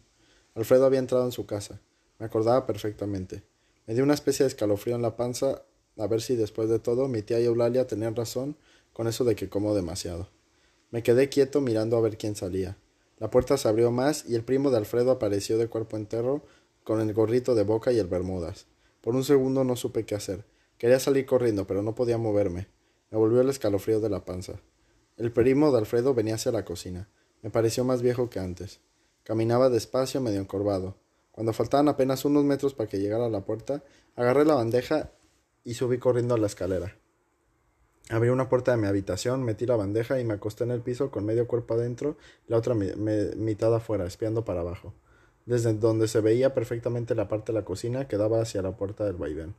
Alfredo 0.54 0.86
había 0.86 1.00
entrado 1.00 1.24
en 1.26 1.32
su 1.32 1.44
casa. 1.44 1.80
Me 2.18 2.26
acordaba 2.26 2.66
perfectamente. 2.66 3.42
Me 3.86 3.94
dio 3.94 4.04
una 4.04 4.14
especie 4.14 4.44
de 4.44 4.48
escalofrío 4.48 4.96
en 4.96 5.02
la 5.02 5.16
panza 5.16 5.62
a 5.98 6.06
ver 6.06 6.22
si 6.22 6.34
después 6.34 6.68
de 6.70 6.78
todo 6.78 7.08
mi 7.08 7.22
tía 7.22 7.40
y 7.40 7.44
Eulalia 7.44 7.86
tenían 7.86 8.16
razón 8.16 8.56
con 8.92 9.06
eso 9.06 9.24
de 9.24 9.36
que 9.36 9.48
como 9.48 9.74
demasiado. 9.74 10.28
Me 10.90 11.02
quedé 11.02 11.28
quieto 11.28 11.60
mirando 11.60 11.96
a 11.96 12.00
ver 12.00 12.16
quién 12.16 12.34
salía. 12.34 12.78
La 13.18 13.30
puerta 13.30 13.56
se 13.56 13.68
abrió 13.68 13.90
más 13.90 14.24
y 14.28 14.34
el 14.34 14.44
primo 14.44 14.70
de 14.70 14.78
Alfredo 14.78 15.10
apareció 15.10 15.58
de 15.58 15.68
cuerpo 15.68 15.96
entero 15.96 16.42
con 16.84 17.00
el 17.00 17.12
gorrito 17.12 17.54
de 17.54 17.64
boca 17.64 17.92
y 17.92 17.98
el 17.98 18.06
bermudas. 18.06 18.66
Por 19.00 19.14
un 19.14 19.24
segundo 19.24 19.64
no 19.64 19.76
supe 19.76 20.06
qué 20.06 20.14
hacer. 20.14 20.44
Quería 20.78 21.00
salir 21.00 21.26
corriendo, 21.26 21.66
pero 21.66 21.82
no 21.82 21.94
podía 21.94 22.16
moverme. 22.16 22.68
Me 23.10 23.18
volvió 23.18 23.40
el 23.40 23.50
escalofrío 23.50 24.00
de 24.00 24.08
la 24.08 24.24
panza. 24.24 24.60
El 25.16 25.32
primo 25.32 25.72
de 25.72 25.78
Alfredo 25.78 26.14
venía 26.14 26.36
hacia 26.36 26.52
la 26.52 26.64
cocina. 26.64 27.08
Me 27.42 27.50
pareció 27.50 27.84
más 27.84 28.00
viejo 28.00 28.30
que 28.30 28.38
antes. 28.38 28.80
Caminaba 29.24 29.68
despacio, 29.68 30.20
medio 30.20 30.40
encorvado. 30.40 30.96
Cuando 31.32 31.52
faltaban 31.52 31.88
apenas 31.88 32.24
unos 32.24 32.44
metros 32.44 32.74
para 32.74 32.88
que 32.88 32.98
llegara 32.98 33.26
a 33.26 33.30
la 33.30 33.44
puerta, 33.44 33.82
agarré 34.16 34.44
la 34.44 34.54
bandeja 34.54 35.12
y 35.64 35.74
subí 35.74 35.98
corriendo 35.98 36.34
a 36.34 36.38
la 36.38 36.46
escalera. 36.46 36.96
Abrí 38.10 38.30
una 38.30 38.48
puerta 38.48 38.70
de 38.72 38.78
mi 38.78 38.86
habitación, 38.86 39.42
metí 39.42 39.66
la 39.66 39.76
bandeja 39.76 40.18
y 40.18 40.24
me 40.24 40.34
acosté 40.34 40.64
en 40.64 40.70
el 40.70 40.80
piso 40.80 41.10
con 41.10 41.24
medio 41.26 41.46
cuerpo 41.46 41.74
adentro 41.74 42.16
la 42.46 42.56
otra 42.56 42.74
mitad 42.74 43.74
afuera, 43.74 44.06
espiando 44.06 44.44
para 44.44 44.60
abajo 44.60 44.94
desde 45.48 45.72
donde 45.72 46.08
se 46.08 46.20
veía 46.20 46.52
perfectamente 46.52 47.14
la 47.14 47.26
parte 47.26 47.52
de 47.52 47.58
la 47.58 47.64
cocina 47.64 48.06
que 48.06 48.18
daba 48.18 48.42
hacia 48.42 48.60
la 48.60 48.72
puerta 48.72 49.06
del 49.06 49.16
vaivén. 49.16 49.54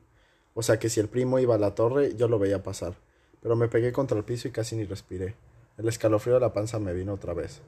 O 0.53 0.61
sea 0.61 0.77
que 0.77 0.87
si 0.87 0.99
el 0.99 1.07
primo 1.07 1.39
iba 1.39 1.55
a 1.55 1.57
la 1.57 1.73
torre, 1.73 2.15
yo 2.15 2.27
lo 2.27 2.37
veía 2.37 2.61
pasar. 2.61 2.93
Pero 3.41 3.55
me 3.55 3.69
pegué 3.69 3.91
contra 3.91 4.15
el 4.15 4.23
piso 4.23 4.47
y 4.47 4.51
casi 4.51 4.75
ni 4.75 4.85
respiré. 4.85 5.33
El 5.79 5.87
escalofrío 5.87 6.35
de 6.35 6.41
la 6.41 6.53
panza 6.53 6.77
me 6.77 6.93
vino 6.93 7.13
otra 7.13 7.33
vez. 7.33 7.61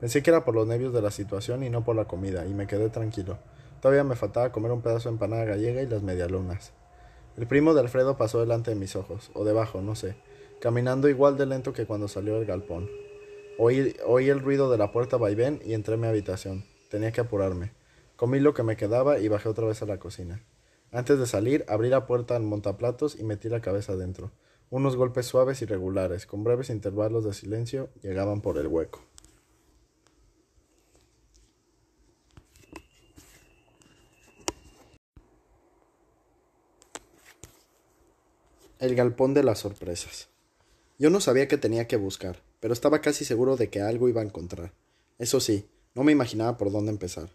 Pensé 0.00 0.22
que 0.22 0.28
era 0.28 0.44
por 0.44 0.54
los 0.54 0.66
nervios 0.66 0.92
de 0.92 1.00
la 1.00 1.10
situación 1.10 1.62
y 1.62 1.70
no 1.70 1.82
por 1.82 1.96
la 1.96 2.04
comida, 2.04 2.44
y 2.44 2.52
me 2.52 2.66
quedé 2.66 2.90
tranquilo. 2.90 3.38
Todavía 3.80 4.04
me 4.04 4.16
faltaba 4.16 4.52
comer 4.52 4.70
un 4.70 4.82
pedazo 4.82 5.08
de 5.08 5.14
empanada 5.14 5.46
gallega 5.46 5.80
y 5.80 5.86
las 5.86 6.02
medialunas. 6.02 6.74
El 7.36 7.46
primo 7.46 7.72
de 7.72 7.80
Alfredo 7.80 8.16
pasó 8.16 8.40
delante 8.40 8.70
de 8.70 8.76
mis 8.76 8.94
ojos, 8.94 9.30
o 9.32 9.44
debajo, 9.44 9.80
no 9.80 9.94
sé, 9.94 10.16
caminando 10.60 11.08
igual 11.08 11.38
de 11.38 11.46
lento 11.46 11.72
que 11.72 11.86
cuando 11.86 12.06
salió 12.06 12.34
del 12.34 12.44
galpón. 12.44 12.90
Oí, 13.58 13.96
oí 14.06 14.28
el 14.28 14.40
ruido 14.40 14.70
de 14.70 14.76
la 14.76 14.92
puerta 14.92 15.16
vaivén 15.16 15.60
y 15.64 15.72
entré 15.72 15.94
en 15.94 16.00
mi 16.00 16.06
habitación. 16.06 16.64
Tenía 16.90 17.10
que 17.12 17.22
apurarme. 17.22 17.72
Comí 18.16 18.38
lo 18.38 18.52
que 18.52 18.62
me 18.62 18.76
quedaba 18.76 19.18
y 19.18 19.28
bajé 19.28 19.48
otra 19.48 19.66
vez 19.66 19.80
a 19.80 19.86
la 19.86 19.98
cocina. 19.98 20.44
Antes 20.90 21.18
de 21.18 21.26
salir, 21.26 21.64
abrí 21.68 21.88
la 21.88 22.06
puerta 22.06 22.36
al 22.36 22.42
montaplatos 22.42 23.18
y 23.18 23.24
metí 23.24 23.48
la 23.48 23.62
cabeza 23.62 23.96
dentro. 23.96 24.30
Unos 24.68 24.96
golpes 24.96 25.26
suaves 25.26 25.62
y 25.62 25.64
regulares, 25.64 26.26
con 26.26 26.44
breves 26.44 26.68
intervalos 26.68 27.24
de 27.24 27.32
silencio, 27.32 27.88
llegaban 28.02 28.42
por 28.42 28.58
el 28.58 28.66
hueco. 28.66 29.00
El 38.82 38.96
galpón 38.96 39.32
de 39.32 39.44
las 39.44 39.60
sorpresas. 39.60 40.28
Yo 40.98 41.08
no 41.08 41.20
sabía 41.20 41.46
qué 41.46 41.56
tenía 41.56 41.86
que 41.86 41.94
buscar, 41.94 42.42
pero 42.58 42.74
estaba 42.74 43.00
casi 43.00 43.24
seguro 43.24 43.56
de 43.56 43.70
que 43.70 43.80
algo 43.80 44.08
iba 44.08 44.22
a 44.22 44.24
encontrar. 44.24 44.72
Eso 45.20 45.38
sí, 45.38 45.68
no 45.94 46.02
me 46.02 46.10
imaginaba 46.10 46.56
por 46.56 46.72
dónde 46.72 46.90
empezar. 46.90 47.28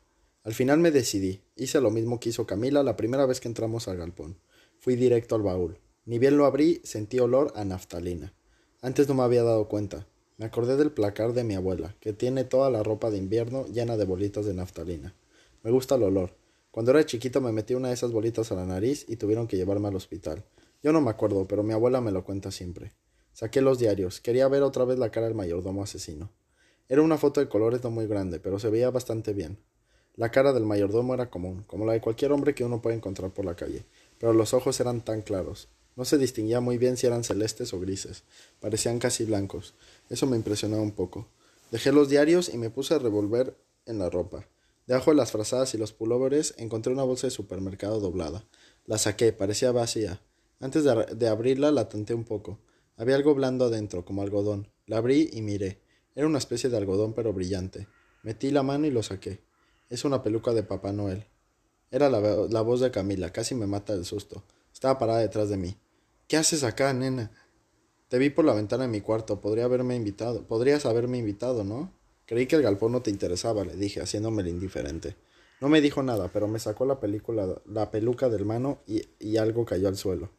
Al 0.43 0.53
final 0.53 0.79
me 0.79 0.91
decidí. 0.91 1.39
Hice 1.55 1.79
lo 1.79 1.89
mismo 1.89 2.19
que 2.19 2.27
hizo 2.27 2.45
Camila 2.45 2.83
la 2.83 2.97
primera 2.97 3.25
vez 3.25 3.39
que 3.39 3.47
entramos 3.47 3.87
al 3.87 3.95
galpón. 3.95 4.37
Fui 4.77 4.97
directo 4.97 5.35
al 5.35 5.41
baúl. 5.41 5.79
Ni 6.03 6.19
bien 6.19 6.35
lo 6.35 6.45
abrí, 6.45 6.81
sentí 6.83 7.17
olor 7.17 7.53
a 7.55 7.63
naftalina. 7.63 8.33
Antes 8.81 9.07
no 9.07 9.13
me 9.13 9.23
había 9.23 9.43
dado 9.43 9.69
cuenta. 9.69 10.05
Me 10.35 10.43
acordé 10.43 10.75
del 10.75 10.91
placar 10.91 11.31
de 11.31 11.45
mi 11.45 11.55
abuela, 11.55 11.95
que 12.01 12.11
tiene 12.11 12.43
toda 12.43 12.69
la 12.69 12.83
ropa 12.83 13.09
de 13.09 13.19
invierno 13.19 13.65
llena 13.67 13.95
de 13.95 14.03
bolitas 14.03 14.45
de 14.45 14.53
naftalina. 14.53 15.15
Me 15.63 15.71
gusta 15.71 15.95
el 15.95 16.03
olor. 16.03 16.35
Cuando 16.71 16.91
era 16.91 17.05
chiquito 17.05 17.39
me 17.39 17.53
metí 17.53 17.73
una 17.73 17.87
de 17.87 17.93
esas 17.93 18.11
bolitas 18.11 18.51
a 18.51 18.55
la 18.55 18.65
nariz 18.65 19.05
y 19.07 19.15
tuvieron 19.15 19.47
que 19.47 19.55
llevarme 19.55 19.87
al 19.87 19.95
hospital. 19.95 20.43
Yo 20.83 20.93
no 20.93 21.01
me 21.01 21.09
acuerdo, 21.09 21.47
pero 21.47 21.63
mi 21.63 21.73
abuela 21.73 22.01
me 22.01 22.11
lo 22.11 22.23
cuenta 22.23 22.51
siempre. 22.51 22.93
Saqué 23.33 23.61
los 23.61 23.79
diarios. 23.79 24.21
Quería 24.21 24.47
ver 24.47 24.63
otra 24.63 24.85
vez 24.85 24.97
la 24.99 25.11
cara 25.11 25.27
del 25.27 25.35
mayordomo 25.35 25.83
asesino. 25.83 26.31
Era 26.89 27.01
una 27.01 27.17
foto 27.17 27.39
de 27.39 27.49
colores 27.49 27.83
no 27.83 27.91
muy 27.91 28.07
grande, 28.07 28.39
pero 28.39 28.59
se 28.59 28.69
veía 28.69 28.89
bastante 28.89 29.33
bien. 29.33 29.59
La 30.15 30.31
cara 30.31 30.53
del 30.53 30.65
mayordomo 30.65 31.13
era 31.13 31.29
común, 31.29 31.63
como 31.67 31.85
la 31.85 31.93
de 31.93 32.01
cualquier 32.01 32.31
hombre 32.31 32.55
que 32.55 32.63
uno 32.63 32.81
puede 32.81 32.95
encontrar 32.95 33.31
por 33.31 33.45
la 33.45 33.55
calle, 33.55 33.85
pero 34.17 34.33
los 34.33 34.53
ojos 34.53 34.79
eran 34.79 35.01
tan 35.01 35.21
claros. 35.21 35.69
No 35.95 36.05
se 36.05 36.17
distinguía 36.17 36.59
muy 36.59 36.77
bien 36.77 36.97
si 36.97 37.05
eran 37.05 37.23
celestes 37.23 37.73
o 37.73 37.79
grises. 37.79 38.23
Parecían 38.59 38.99
casi 38.99 39.25
blancos. 39.25 39.75
Eso 40.09 40.25
me 40.25 40.37
impresionaba 40.37 40.81
un 40.81 40.91
poco. 40.91 41.27
Dejé 41.69 41.91
los 41.91 42.09
diarios 42.09 42.49
y 42.53 42.57
me 42.57 42.69
puse 42.69 42.93
a 42.93 42.99
revolver 42.99 43.57
en 43.85 43.99
la 43.99 44.09
ropa. 44.09 44.47
Debajo 44.87 45.11
de 45.11 45.17
las 45.17 45.31
frazadas 45.31 45.73
y 45.73 45.77
los 45.77 45.93
pulóveres 45.93 46.53
encontré 46.57 46.93
una 46.93 47.03
bolsa 47.03 47.27
de 47.27 47.31
supermercado 47.31 47.99
doblada. 47.99 48.45
La 48.85 48.97
saqué, 48.97 49.33
parecía 49.33 49.71
vacía. 49.71 50.21
Antes 50.59 50.83
de, 50.83 51.05
de 51.15 51.27
abrirla 51.27 51.71
la 51.71 51.89
tenté 51.89 52.13
un 52.13 52.23
poco. 52.23 52.59
Había 52.95 53.15
algo 53.15 53.35
blando 53.35 53.65
adentro, 53.65 54.05
como 54.05 54.21
algodón. 54.21 54.69
La 54.87 54.97
abrí 54.97 55.29
y 55.31 55.41
miré. 55.41 55.81
Era 56.15 56.25
una 56.25 56.39
especie 56.39 56.69
de 56.69 56.77
algodón 56.77 57.13
pero 57.13 57.31
brillante. 57.33 57.87
Metí 58.23 58.49
la 58.49 58.63
mano 58.63 58.87
y 58.87 58.91
lo 58.91 59.03
saqué. 59.03 59.43
Es 59.89 60.03
una 60.03 60.23
peluca 60.23 60.53
de 60.53 60.63
Papá 60.63 60.91
Noel. 60.91 61.27
Era 61.91 62.09
la, 62.09 62.19
la, 62.19 62.61
voz 62.61 62.81
de 62.81 62.91
Camila, 62.91 63.31
casi 63.31 63.55
me 63.55 63.67
mata 63.67 63.93
del 63.93 64.03
susto. 64.03 64.43
Estaba 64.73 64.97
parada 64.97 65.19
detrás 65.19 65.49
de 65.49 65.57
mí. 65.57 65.77
¿Qué 66.27 66.37
haces 66.37 66.63
acá, 66.63 66.91
nena? 66.91 67.31
Te 68.09 68.17
vi 68.17 68.29
por 68.29 68.45
la 68.45 68.53
ventana 68.53 68.83
de 68.83 68.89
mi 68.89 69.01
cuarto. 69.01 69.39
Podría 69.39 69.65
haberme 69.65 69.95
invitado. 69.95 70.47
Podrías 70.47 70.85
haberme 70.85 71.19
invitado, 71.19 71.63
¿no? 71.63 71.93
Creí 72.25 72.47
que 72.47 72.57
el 72.57 72.61
galpón 72.63 72.91
no 72.91 73.01
te 73.01 73.09
interesaba, 73.09 73.63
le 73.63 73.75
dije, 73.75 74.01
haciéndome 74.01 74.41
el 74.41 74.49
indiferente. 74.49 75.15
No 75.61 75.69
me 75.69 75.79
dijo 75.79 76.03
nada, 76.03 76.29
pero 76.33 76.47
me 76.47 76.59
sacó 76.59 76.85
la 76.85 76.99
película, 76.99 77.61
la 77.65 77.89
peluca 77.89 78.27
del 78.27 78.43
mano 78.43 78.79
y, 78.85 79.03
y 79.19 79.37
algo 79.37 79.65
cayó 79.65 79.87
al 79.87 79.95
suelo. 79.95 80.29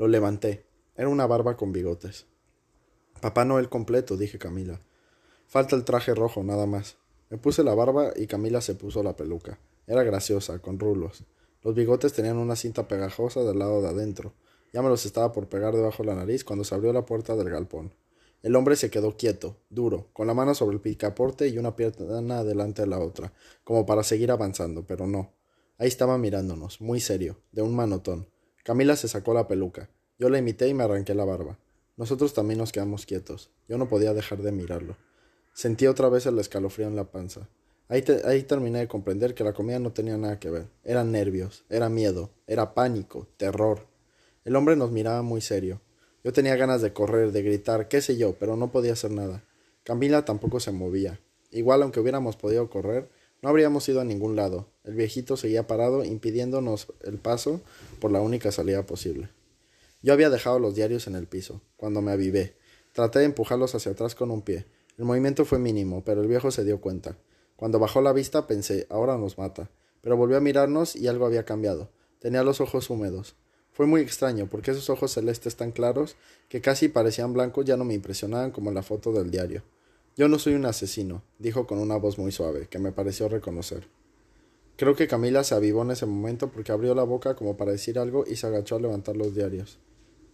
Lo 0.00 0.08
levanté. 0.08 0.64
Era 0.96 1.10
una 1.10 1.26
barba 1.26 1.58
con 1.58 1.72
bigotes. 1.72 2.24
Papá 3.20 3.44
Noel 3.44 3.68
completo, 3.68 4.16
dije 4.16 4.38
Camila. 4.38 4.80
Falta 5.46 5.76
el 5.76 5.84
traje 5.84 6.14
rojo, 6.14 6.42
nada 6.42 6.64
más. 6.64 6.96
Me 7.28 7.36
puse 7.36 7.62
la 7.62 7.74
barba 7.74 8.14
y 8.16 8.26
Camila 8.26 8.62
se 8.62 8.74
puso 8.74 9.02
la 9.02 9.14
peluca. 9.14 9.60
Era 9.86 10.02
graciosa, 10.02 10.58
con 10.60 10.78
rulos. 10.78 11.24
Los 11.62 11.74
bigotes 11.74 12.14
tenían 12.14 12.38
una 12.38 12.56
cinta 12.56 12.88
pegajosa 12.88 13.44
del 13.44 13.58
lado 13.58 13.82
de 13.82 13.88
adentro. 13.88 14.32
Ya 14.72 14.80
me 14.80 14.88
los 14.88 15.04
estaba 15.04 15.32
por 15.32 15.50
pegar 15.50 15.76
debajo 15.76 16.02
de 16.02 16.08
la 16.08 16.14
nariz 16.14 16.44
cuando 16.44 16.64
se 16.64 16.74
abrió 16.74 16.94
la 16.94 17.04
puerta 17.04 17.36
del 17.36 17.50
galpón. 17.50 17.92
El 18.42 18.56
hombre 18.56 18.76
se 18.76 18.88
quedó 18.88 19.18
quieto, 19.18 19.58
duro, 19.68 20.08
con 20.14 20.26
la 20.26 20.32
mano 20.32 20.54
sobre 20.54 20.76
el 20.76 20.80
picaporte 20.80 21.46
y 21.48 21.58
una 21.58 21.76
pierna 21.76 22.42
delante 22.42 22.80
de 22.80 22.88
la 22.88 23.00
otra, 23.00 23.34
como 23.64 23.84
para 23.84 24.02
seguir 24.02 24.30
avanzando, 24.30 24.86
pero 24.86 25.06
no. 25.06 25.34
Ahí 25.76 25.88
estaba 25.88 26.16
mirándonos, 26.16 26.80
muy 26.80 27.00
serio, 27.00 27.42
de 27.52 27.60
un 27.60 27.76
manotón. 27.76 28.28
Camila 28.64 28.96
se 28.96 29.08
sacó 29.08 29.34
la 29.34 29.48
peluca. 29.48 29.88
Yo 30.18 30.28
la 30.28 30.38
imité 30.38 30.68
y 30.68 30.74
me 30.74 30.84
arranqué 30.84 31.14
la 31.14 31.24
barba. 31.24 31.58
Nosotros 31.96 32.34
también 32.34 32.58
nos 32.58 32.72
quedamos 32.72 33.06
quietos. 33.06 33.50
Yo 33.68 33.78
no 33.78 33.88
podía 33.88 34.12
dejar 34.12 34.42
de 34.42 34.52
mirarlo. 34.52 34.96
Sentí 35.54 35.86
otra 35.86 36.08
vez 36.08 36.26
el 36.26 36.38
escalofrío 36.38 36.86
en 36.86 36.96
la 36.96 37.10
panza. 37.10 37.48
Ahí, 37.88 38.04
ahí, 38.24 38.42
terminé 38.44 38.80
de 38.80 38.88
comprender 38.88 39.34
que 39.34 39.44
la 39.44 39.52
comida 39.52 39.78
no 39.78 39.92
tenía 39.92 40.16
nada 40.16 40.38
que 40.38 40.50
ver. 40.50 40.66
Eran 40.84 41.10
nervios, 41.10 41.64
era 41.68 41.88
miedo, 41.88 42.30
era 42.46 42.74
pánico, 42.74 43.26
terror. 43.36 43.86
El 44.44 44.56
hombre 44.56 44.76
nos 44.76 44.90
miraba 44.90 45.22
muy 45.22 45.40
serio. 45.40 45.80
Yo 46.22 46.32
tenía 46.32 46.54
ganas 46.56 46.82
de 46.82 46.92
correr, 46.92 47.32
de 47.32 47.42
gritar, 47.42 47.88
qué 47.88 48.00
sé 48.00 48.16
yo, 48.16 48.34
pero 48.38 48.56
no 48.56 48.70
podía 48.70 48.92
hacer 48.92 49.10
nada. 49.10 49.42
Camila 49.84 50.24
tampoco 50.24 50.60
se 50.60 50.70
movía. 50.70 51.18
Igual 51.50 51.82
aunque 51.82 51.98
hubiéramos 51.98 52.36
podido 52.36 52.68
correr, 52.70 53.08
no 53.42 53.48
habríamos 53.48 53.88
ido 53.88 54.00
a 54.00 54.04
ningún 54.04 54.36
lado. 54.36 54.68
El 54.84 54.94
viejito 54.94 55.36
seguía 55.36 55.66
parado, 55.66 56.04
impidiéndonos 56.04 56.88
el 57.02 57.18
paso 57.18 57.60
por 58.00 58.12
la 58.12 58.20
única 58.20 58.52
salida 58.52 58.86
posible. 58.86 59.30
Yo 60.02 60.12
había 60.12 60.30
dejado 60.30 60.58
los 60.58 60.74
diarios 60.74 61.06
en 61.06 61.14
el 61.14 61.26
piso, 61.26 61.60
cuando 61.76 62.02
me 62.02 62.12
avivé. 62.12 62.56
Traté 62.92 63.20
de 63.20 63.26
empujarlos 63.26 63.74
hacia 63.74 63.92
atrás 63.92 64.14
con 64.14 64.30
un 64.30 64.42
pie, 64.42 64.66
el 65.00 65.06
movimiento 65.06 65.46
fue 65.46 65.58
mínimo, 65.58 66.04
pero 66.04 66.20
el 66.20 66.28
viejo 66.28 66.50
se 66.50 66.62
dio 66.62 66.82
cuenta. 66.82 67.16
Cuando 67.56 67.78
bajó 67.78 68.02
la 68.02 68.12
vista 68.12 68.46
pensé, 68.46 68.86
ahora 68.90 69.16
nos 69.16 69.38
mata. 69.38 69.70
Pero 70.02 70.18
volvió 70.18 70.36
a 70.36 70.42
mirarnos 70.42 70.94
y 70.94 71.08
algo 71.08 71.24
había 71.24 71.46
cambiado. 71.46 71.88
Tenía 72.18 72.42
los 72.42 72.60
ojos 72.60 72.90
húmedos. 72.90 73.34
Fue 73.72 73.86
muy 73.86 74.02
extraño, 74.02 74.46
porque 74.50 74.72
esos 74.72 74.90
ojos 74.90 75.14
celestes 75.14 75.56
tan 75.56 75.72
claros, 75.72 76.16
que 76.50 76.60
casi 76.60 76.88
parecían 76.88 77.32
blancos, 77.32 77.64
ya 77.64 77.78
no 77.78 77.86
me 77.86 77.94
impresionaban 77.94 78.50
como 78.50 78.72
la 78.72 78.82
foto 78.82 79.10
del 79.10 79.30
diario. 79.30 79.62
Yo 80.20 80.28
no 80.28 80.38
soy 80.38 80.52
un 80.52 80.66
asesino, 80.66 81.22
dijo 81.38 81.66
con 81.66 81.78
una 81.78 81.96
voz 81.96 82.18
muy 82.18 82.30
suave, 82.30 82.68
que 82.68 82.78
me 82.78 82.92
pareció 82.92 83.30
reconocer. 83.30 83.88
Creo 84.76 84.94
que 84.94 85.08
Camila 85.08 85.44
se 85.44 85.54
avivó 85.54 85.80
en 85.80 85.92
ese 85.92 86.04
momento 86.04 86.50
porque 86.50 86.72
abrió 86.72 86.94
la 86.94 87.04
boca 87.04 87.34
como 87.36 87.56
para 87.56 87.72
decir 87.72 87.98
algo 87.98 88.24
y 88.26 88.36
se 88.36 88.46
agachó 88.46 88.76
a 88.76 88.80
levantar 88.80 89.16
los 89.16 89.34
diarios. 89.34 89.78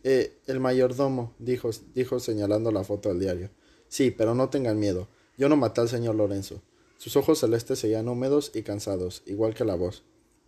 Eh, 0.03 0.41
el 0.49 0.59
mayordomo, 0.59 1.35
dijo, 1.39 1.71
dijo 1.95 2.19
señalando 2.19 2.73
la 2.73 2.83
foto 2.83 3.11
del 3.11 3.21
diario. 3.21 3.51
Sí, 3.87 4.11
pero 4.11 4.35
no 4.35 4.49
tengan 4.49 4.77
miedo. 4.81 5.07
Yo 5.39 5.49
no 5.49 5.55
maté 5.55 5.83
al 5.83 5.89
señor 5.89 6.17
Lorenzo. 6.17 6.63
Sus 6.97 7.17
ojos 7.17 7.39
celestes 7.39 7.79
seguían 7.79 8.09
húmedos 8.09 8.51
y 8.57 8.63
cansados, 8.65 9.23
igual 9.25 9.55
que 9.55 9.65
la 9.65 9.77
voz. 9.77 10.03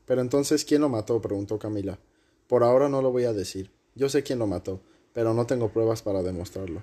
Pero 0.04 0.20
entonces, 0.20 0.64
¿quién 0.64 0.80
lo 0.80 0.88
mató? 0.88 1.22
preguntó 1.22 1.60
Camila. 1.60 2.00
Por 2.48 2.64
ahora 2.64 2.88
no 2.88 3.02
lo 3.02 3.12
voy 3.12 3.22
a 3.22 3.32
decir. 3.32 3.70
Yo 3.94 4.08
sé 4.08 4.24
quién 4.24 4.40
lo 4.40 4.48
mató, 4.48 4.80
pero 5.12 5.32
no 5.32 5.46
tengo 5.46 5.72
pruebas 5.72 6.02
para 6.02 6.24
demostrarlo. 6.24 6.82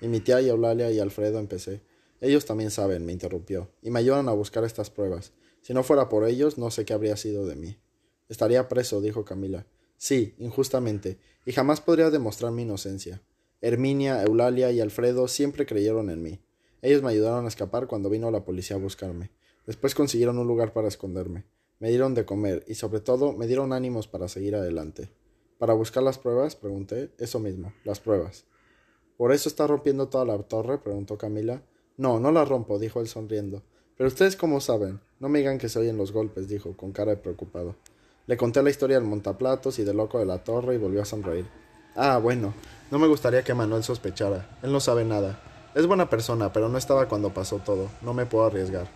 Y 0.00 0.06
mi 0.06 0.20
tía 0.20 0.40
y 0.40 0.48
Eulalia 0.48 0.92
y 0.92 1.00
Alfredo 1.00 1.40
empecé. 1.40 1.87
Ellos 2.20 2.44
también 2.44 2.70
saben, 2.70 3.06
me 3.06 3.12
interrumpió, 3.12 3.70
y 3.82 3.90
me 3.90 4.00
ayudan 4.00 4.28
a 4.28 4.32
buscar 4.32 4.64
estas 4.64 4.90
pruebas. 4.90 5.32
Si 5.60 5.74
no 5.74 5.82
fuera 5.82 6.08
por 6.08 6.26
ellos, 6.26 6.58
no 6.58 6.70
sé 6.70 6.84
qué 6.84 6.92
habría 6.92 7.16
sido 7.16 7.46
de 7.46 7.56
mí. 7.56 7.78
Estaría 8.28 8.68
preso, 8.68 9.00
dijo 9.00 9.24
Camila. 9.24 9.66
Sí, 9.96 10.34
injustamente, 10.38 11.18
y 11.44 11.52
jamás 11.52 11.80
podría 11.80 12.10
demostrar 12.10 12.52
mi 12.52 12.62
inocencia. 12.62 13.22
Herminia, 13.60 14.22
Eulalia 14.22 14.70
y 14.70 14.80
Alfredo 14.80 15.26
siempre 15.26 15.66
creyeron 15.66 16.10
en 16.10 16.22
mí. 16.22 16.40
Ellos 16.82 17.02
me 17.02 17.10
ayudaron 17.10 17.44
a 17.44 17.48
escapar 17.48 17.88
cuando 17.88 18.08
vino 18.08 18.30
la 18.30 18.44
policía 18.44 18.76
a 18.76 18.80
buscarme. 18.80 19.30
Después 19.66 19.94
consiguieron 19.94 20.38
un 20.38 20.46
lugar 20.46 20.72
para 20.72 20.88
esconderme. 20.88 21.44
Me 21.80 21.90
dieron 21.90 22.14
de 22.14 22.24
comer 22.24 22.64
y 22.68 22.74
sobre 22.74 23.00
todo 23.00 23.32
me 23.32 23.46
dieron 23.46 23.72
ánimos 23.72 24.06
para 24.06 24.28
seguir 24.28 24.54
adelante. 24.54 25.10
¿Para 25.58 25.74
buscar 25.74 26.04
las 26.04 26.18
pruebas? 26.18 26.54
pregunté. 26.54 27.10
Eso 27.18 27.40
mismo, 27.40 27.72
las 27.84 27.98
pruebas. 27.98 28.44
¿Por 29.16 29.32
eso 29.32 29.48
está 29.48 29.66
rompiendo 29.66 30.08
toda 30.08 30.24
la 30.24 30.38
torre? 30.44 30.78
preguntó 30.78 31.18
Camila. 31.18 31.62
No, 31.98 32.20
no 32.20 32.30
la 32.30 32.44
rompo, 32.44 32.78
dijo 32.78 33.00
él 33.00 33.08
sonriendo. 33.08 33.62
Pero 33.96 34.06
ustedes 34.06 34.36
cómo 34.36 34.60
saben. 34.60 35.00
No 35.18 35.28
me 35.28 35.40
digan 35.40 35.58
que 35.58 35.68
se 35.68 35.80
oyen 35.80 35.98
los 35.98 36.12
golpes, 36.12 36.48
dijo, 36.48 36.76
con 36.76 36.92
cara 36.92 37.10
de 37.10 37.16
preocupado. 37.16 37.74
Le 38.28 38.36
conté 38.36 38.62
la 38.62 38.70
historia 38.70 39.00
del 39.00 39.08
montaplatos 39.08 39.80
y 39.80 39.84
del 39.84 39.96
loco 39.96 40.20
de 40.20 40.24
la 40.24 40.44
torre 40.44 40.76
y 40.76 40.78
volvió 40.78 41.02
a 41.02 41.04
sonreír. 41.04 41.46
Ah, 41.96 42.18
bueno, 42.18 42.54
no 42.92 43.00
me 43.00 43.08
gustaría 43.08 43.42
que 43.42 43.52
Manuel 43.52 43.82
sospechara. 43.82 44.58
Él 44.62 44.70
no 44.70 44.78
sabe 44.78 45.04
nada. 45.04 45.40
Es 45.74 45.88
buena 45.88 46.08
persona, 46.08 46.52
pero 46.52 46.68
no 46.68 46.78
estaba 46.78 47.08
cuando 47.08 47.34
pasó 47.34 47.58
todo. 47.58 47.90
No 48.00 48.14
me 48.14 48.26
puedo 48.26 48.44
arriesgar. 48.44 48.86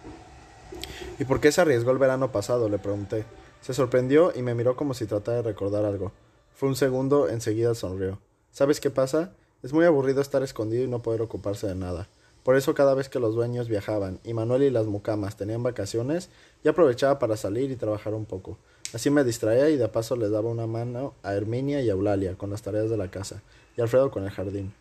¿Y 1.18 1.25
por 1.25 1.40
qué 1.40 1.50
se 1.50 1.61
arriesgó 1.61 1.90
el 1.90 1.99
verano 1.99 2.30
pasado? 2.30 2.68
le 2.68 2.78
pregunté. 2.78 3.25
Se 3.62 3.75
sorprendió 3.75 4.32
y 4.32 4.42
me 4.42 4.54
miró 4.54 4.76
como 4.76 4.94
si 4.94 5.06
tratara 5.06 5.38
de 5.38 5.42
recordar 5.42 5.85
algo. 5.85 6.12
Fue 6.54 6.68
un 6.68 6.76
segundo, 6.76 7.28
enseguida 7.28 7.75
sonrió. 7.75 8.21
¿Sabes 8.52 8.78
qué 8.78 8.90
pasa? 8.90 9.32
Es 9.64 9.73
muy 9.73 9.87
aburrido 9.87 10.21
estar 10.21 10.44
escondido 10.44 10.85
y 10.85 10.88
no 10.88 11.02
poder 11.02 11.21
ocuparse 11.23 11.66
de 11.66 11.75
nada. 11.75 12.09
Por 12.42 12.56
eso 12.56 12.75
cada 12.75 12.94
vez 12.94 13.08
que 13.08 13.20
los 13.20 13.34
dueños 13.34 13.68
viajaban 13.68 14.18
y 14.25 14.34
Manuel 14.34 14.64
y 14.64 14.70
las 14.70 14.87
mucamas 14.87 15.37
tenían 15.37 15.62
vacaciones, 15.62 16.28
yo 16.64 16.72
aprovechaba 16.72 17.18
para 17.18 17.37
salir 17.37 17.70
y 17.70 17.76
trabajar 17.76 18.14
un 18.14 18.25
poco. 18.25 18.58
Así 18.92 19.11
me 19.11 19.25
distraía 19.25 19.70
y 19.70 19.76
de 19.76 19.88
paso 19.88 20.16
les 20.16 20.30
daba 20.30 20.50
una 20.50 20.66
mano 20.66 21.14
a 21.22 21.34
Herminia 21.34 21.80
y 21.80 21.88
a 21.88 21.92
Eulalia 21.92 22.34
con 22.34 22.50
las 22.50 22.62
tareas 22.62 22.90
de 22.90 22.96
la 22.96 23.11
casa 23.11 23.42
y 23.76 23.80
Alfredo 23.80 24.11
con 24.11 24.25
el 24.25 24.30
jardín. 24.30 24.75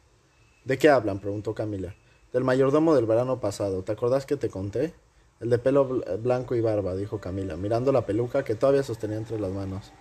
¿De 0.65 0.77
qué 0.77 0.89
hablan? 0.89 1.19
preguntó 1.19 1.53
Camila. 1.53 1.95
Del 2.33 2.43
mayordomo 2.43 2.95
del 2.95 3.05
verano 3.05 3.39
pasado. 3.39 3.83
¿Te 3.83 3.91
acordás 3.91 4.25
que 4.25 4.37
te 4.37 4.49
conté? 4.49 4.93
El 5.39 5.49
de 5.49 5.57
pelo 5.57 6.03
blanco 6.19 6.55
y 6.55 6.61
barba, 6.61 6.95
dijo 6.95 7.19
Camila, 7.19 7.55
mirando 7.57 7.91
la 7.91 8.05
peluca 8.05 8.43
que 8.43 8.55
todavía 8.55 8.83
sostenía 8.83 9.17
entre 9.17 9.39
las 9.39 9.51
manos. 9.51 9.91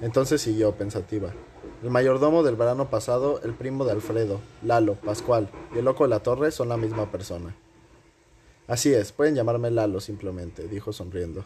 Entonces 0.00 0.40
siguió, 0.40 0.72
pensativa. 0.72 1.34
El 1.80 1.90
mayordomo 1.90 2.42
del 2.42 2.56
verano 2.56 2.90
pasado, 2.90 3.40
el 3.44 3.54
primo 3.54 3.84
de 3.84 3.92
Alfredo, 3.92 4.40
Lalo, 4.64 4.96
Pascual 4.96 5.48
y 5.72 5.78
el 5.78 5.84
loco 5.84 6.02
de 6.02 6.10
la 6.10 6.24
torre 6.24 6.50
son 6.50 6.68
la 6.68 6.76
misma 6.76 7.12
persona. 7.12 7.56
Así 8.66 8.92
es, 8.92 9.12
pueden 9.12 9.36
llamarme 9.36 9.70
Lalo 9.70 10.00
simplemente, 10.00 10.66
dijo 10.66 10.92
sonriendo. 10.92 11.44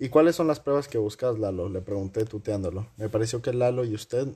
¿Y 0.00 0.08
cuáles 0.08 0.34
son 0.34 0.48
las 0.48 0.58
pruebas 0.58 0.88
que 0.88 0.98
buscas, 0.98 1.38
Lalo? 1.38 1.68
le 1.68 1.80
pregunté 1.80 2.24
tuteándolo. 2.24 2.88
Me 2.96 3.08
pareció 3.08 3.40
que 3.40 3.52
Lalo 3.52 3.84
y 3.84 3.94
usted 3.94 4.26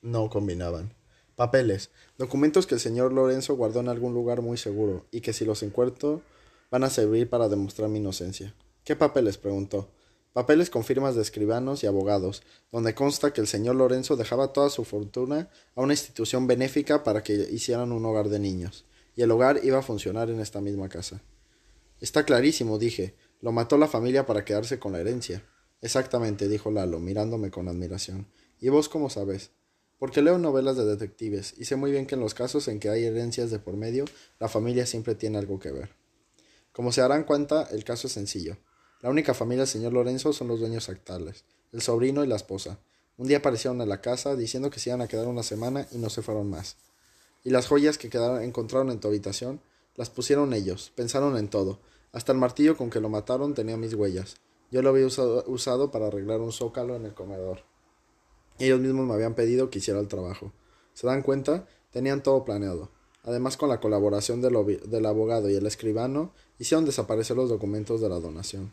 no 0.00 0.30
combinaban. 0.30 0.94
Papeles, 1.36 1.90
documentos 2.16 2.66
que 2.66 2.76
el 2.76 2.80
señor 2.80 3.12
Lorenzo 3.12 3.54
guardó 3.54 3.80
en 3.80 3.88
algún 3.90 4.14
lugar 4.14 4.40
muy 4.40 4.56
seguro 4.56 5.04
y 5.10 5.20
que 5.20 5.34
si 5.34 5.44
los 5.44 5.62
encuentro 5.62 6.22
van 6.70 6.84
a 6.84 6.90
servir 6.90 7.28
para 7.28 7.50
demostrar 7.50 7.90
mi 7.90 7.98
inocencia. 7.98 8.54
¿Qué 8.82 8.96
papeles? 8.96 9.36
preguntó. 9.36 9.88
Papeles 10.32 10.70
con 10.70 10.84
firmas 10.84 11.16
de 11.16 11.22
escribanos 11.22 11.82
y 11.82 11.88
abogados, 11.88 12.42
donde 12.70 12.94
consta 12.94 13.32
que 13.32 13.40
el 13.40 13.48
señor 13.48 13.74
Lorenzo 13.74 14.16
dejaba 14.16 14.52
toda 14.52 14.70
su 14.70 14.84
fortuna 14.84 15.50
a 15.74 15.80
una 15.80 15.92
institución 15.92 16.46
benéfica 16.46 17.02
para 17.02 17.24
que 17.24 17.32
hicieran 17.34 17.90
un 17.90 18.04
hogar 18.06 18.28
de 18.28 18.38
niños, 18.38 18.84
y 19.16 19.22
el 19.22 19.30
hogar 19.32 19.60
iba 19.64 19.78
a 19.78 19.82
funcionar 19.82 20.30
en 20.30 20.38
esta 20.38 20.60
misma 20.60 20.88
casa. 20.88 21.20
Está 22.00 22.24
clarísimo, 22.24 22.78
dije. 22.78 23.14
Lo 23.40 23.52
mató 23.52 23.76
la 23.78 23.88
familia 23.88 24.26
para 24.26 24.44
quedarse 24.44 24.78
con 24.78 24.92
la 24.92 25.00
herencia. 25.00 25.42
Exactamente, 25.82 26.46
dijo 26.46 26.70
Lalo, 26.70 27.00
mirándome 27.00 27.50
con 27.50 27.68
admiración. 27.68 28.26
¿Y 28.60 28.68
vos 28.68 28.88
cómo 28.88 29.10
sabes? 29.10 29.50
Porque 29.98 30.22
leo 30.22 30.38
novelas 30.38 30.76
de 30.76 30.84
detectives 30.84 31.54
y 31.58 31.64
sé 31.64 31.76
muy 31.76 31.90
bien 31.90 32.06
que 32.06 32.14
en 32.14 32.20
los 32.20 32.34
casos 32.34 32.68
en 32.68 32.80
que 32.80 32.88
hay 32.88 33.04
herencias 33.04 33.50
de 33.50 33.58
por 33.58 33.76
medio, 33.76 34.04
la 34.38 34.48
familia 34.48 34.86
siempre 34.86 35.14
tiene 35.14 35.38
algo 35.38 35.58
que 35.58 35.72
ver. 35.72 35.90
Como 36.72 36.92
se 36.92 37.00
darán 37.00 37.24
cuenta, 37.24 37.68
el 37.70 37.84
caso 37.84 38.06
es 38.06 38.12
sencillo. 38.12 38.56
La 39.02 39.08
única 39.10 39.32
familia 39.32 39.62
del 39.62 39.68
señor 39.68 39.92
Lorenzo 39.94 40.32
son 40.32 40.48
los 40.48 40.60
dueños 40.60 40.88
actuales, 40.88 41.44
el 41.72 41.80
sobrino 41.80 42.22
y 42.22 42.26
la 42.26 42.36
esposa. 42.36 42.78
Un 43.16 43.28
día 43.28 43.38
aparecieron 43.38 43.80
en 43.80 43.88
la 43.88 44.00
casa 44.00 44.36
diciendo 44.36 44.70
que 44.70 44.78
se 44.78 44.90
iban 44.90 45.00
a 45.00 45.08
quedar 45.08 45.26
una 45.26 45.42
semana 45.42 45.86
y 45.90 45.98
no 45.98 46.10
se 46.10 46.22
fueron 46.22 46.50
más. 46.50 46.76
Y 47.42 47.50
las 47.50 47.66
joyas 47.66 47.96
que 47.96 48.10
quedaron, 48.10 48.42
encontraron 48.42 48.90
en 48.90 49.00
tu 49.00 49.08
habitación 49.08 49.60
las 49.96 50.08
pusieron 50.08 50.54
ellos, 50.54 50.92
pensaron 50.94 51.36
en 51.36 51.48
todo. 51.48 51.78
Hasta 52.12 52.32
el 52.32 52.38
martillo 52.38 52.76
con 52.76 52.90
que 52.90 53.00
lo 53.00 53.08
mataron 53.08 53.54
tenía 53.54 53.76
mis 53.76 53.94
huellas. 53.94 54.36
Yo 54.70 54.82
lo 54.82 54.90
había 54.90 55.06
usado, 55.06 55.44
usado 55.46 55.90
para 55.90 56.06
arreglar 56.06 56.40
un 56.40 56.52
zócalo 56.52 56.96
en 56.96 57.04
el 57.04 57.14
comedor. 57.14 57.64
Ellos 58.58 58.80
mismos 58.80 59.06
me 59.06 59.14
habían 59.14 59.34
pedido 59.34 59.68
que 59.68 59.78
hiciera 59.78 60.00
el 60.00 60.08
trabajo. 60.08 60.52
¿Se 60.94 61.06
dan 61.06 61.22
cuenta? 61.22 61.66
Tenían 61.90 62.22
todo 62.22 62.44
planeado. 62.44 62.90
Además, 63.24 63.56
con 63.56 63.68
la 63.68 63.80
colaboración 63.80 64.40
del, 64.40 64.80
del 64.86 65.06
abogado 65.06 65.50
y 65.50 65.54
el 65.54 65.66
escribano, 65.66 66.32
hicieron 66.58 66.84
desaparecer 66.84 67.36
los 67.36 67.50
documentos 67.50 68.00
de 68.00 68.08
la 68.08 68.20
donación. 68.20 68.72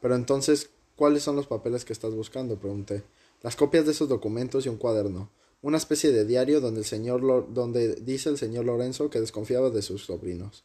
Pero 0.00 0.14
entonces, 0.14 0.70
¿cuáles 0.94 1.22
son 1.22 1.36
los 1.36 1.46
papeles 1.46 1.84
que 1.84 1.92
estás 1.92 2.14
buscando? 2.14 2.58
pregunté. 2.58 3.04
Las 3.42 3.56
copias 3.56 3.84
de 3.84 3.92
esos 3.92 4.08
documentos 4.08 4.66
y 4.66 4.68
un 4.68 4.76
cuaderno. 4.76 5.30
Una 5.62 5.78
especie 5.78 6.12
de 6.12 6.24
diario 6.24 6.60
donde, 6.60 6.80
el 6.80 6.86
señor 6.86 7.52
donde 7.52 7.96
dice 7.96 8.28
el 8.28 8.38
señor 8.38 8.66
Lorenzo 8.66 9.10
que 9.10 9.20
desconfiaba 9.20 9.70
de 9.70 9.82
sus 9.82 10.04
sobrinos. 10.04 10.64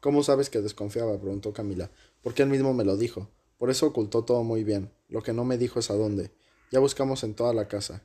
¿Cómo 0.00 0.22
sabes 0.22 0.50
que 0.50 0.60
desconfiaba? 0.60 1.18
preguntó 1.20 1.52
Camila. 1.52 1.90
Porque 2.22 2.42
él 2.42 2.48
mismo 2.48 2.74
me 2.74 2.84
lo 2.84 2.96
dijo. 2.96 3.28
Por 3.58 3.70
eso 3.70 3.86
ocultó 3.86 4.24
todo 4.24 4.42
muy 4.42 4.64
bien. 4.64 4.90
Lo 5.08 5.22
que 5.22 5.32
no 5.32 5.44
me 5.44 5.58
dijo 5.58 5.78
es 5.78 5.90
a 5.90 5.94
dónde. 5.94 6.32
Ya 6.72 6.80
buscamos 6.80 7.22
en 7.22 7.34
toda 7.34 7.54
la 7.54 7.68
casa. 7.68 8.02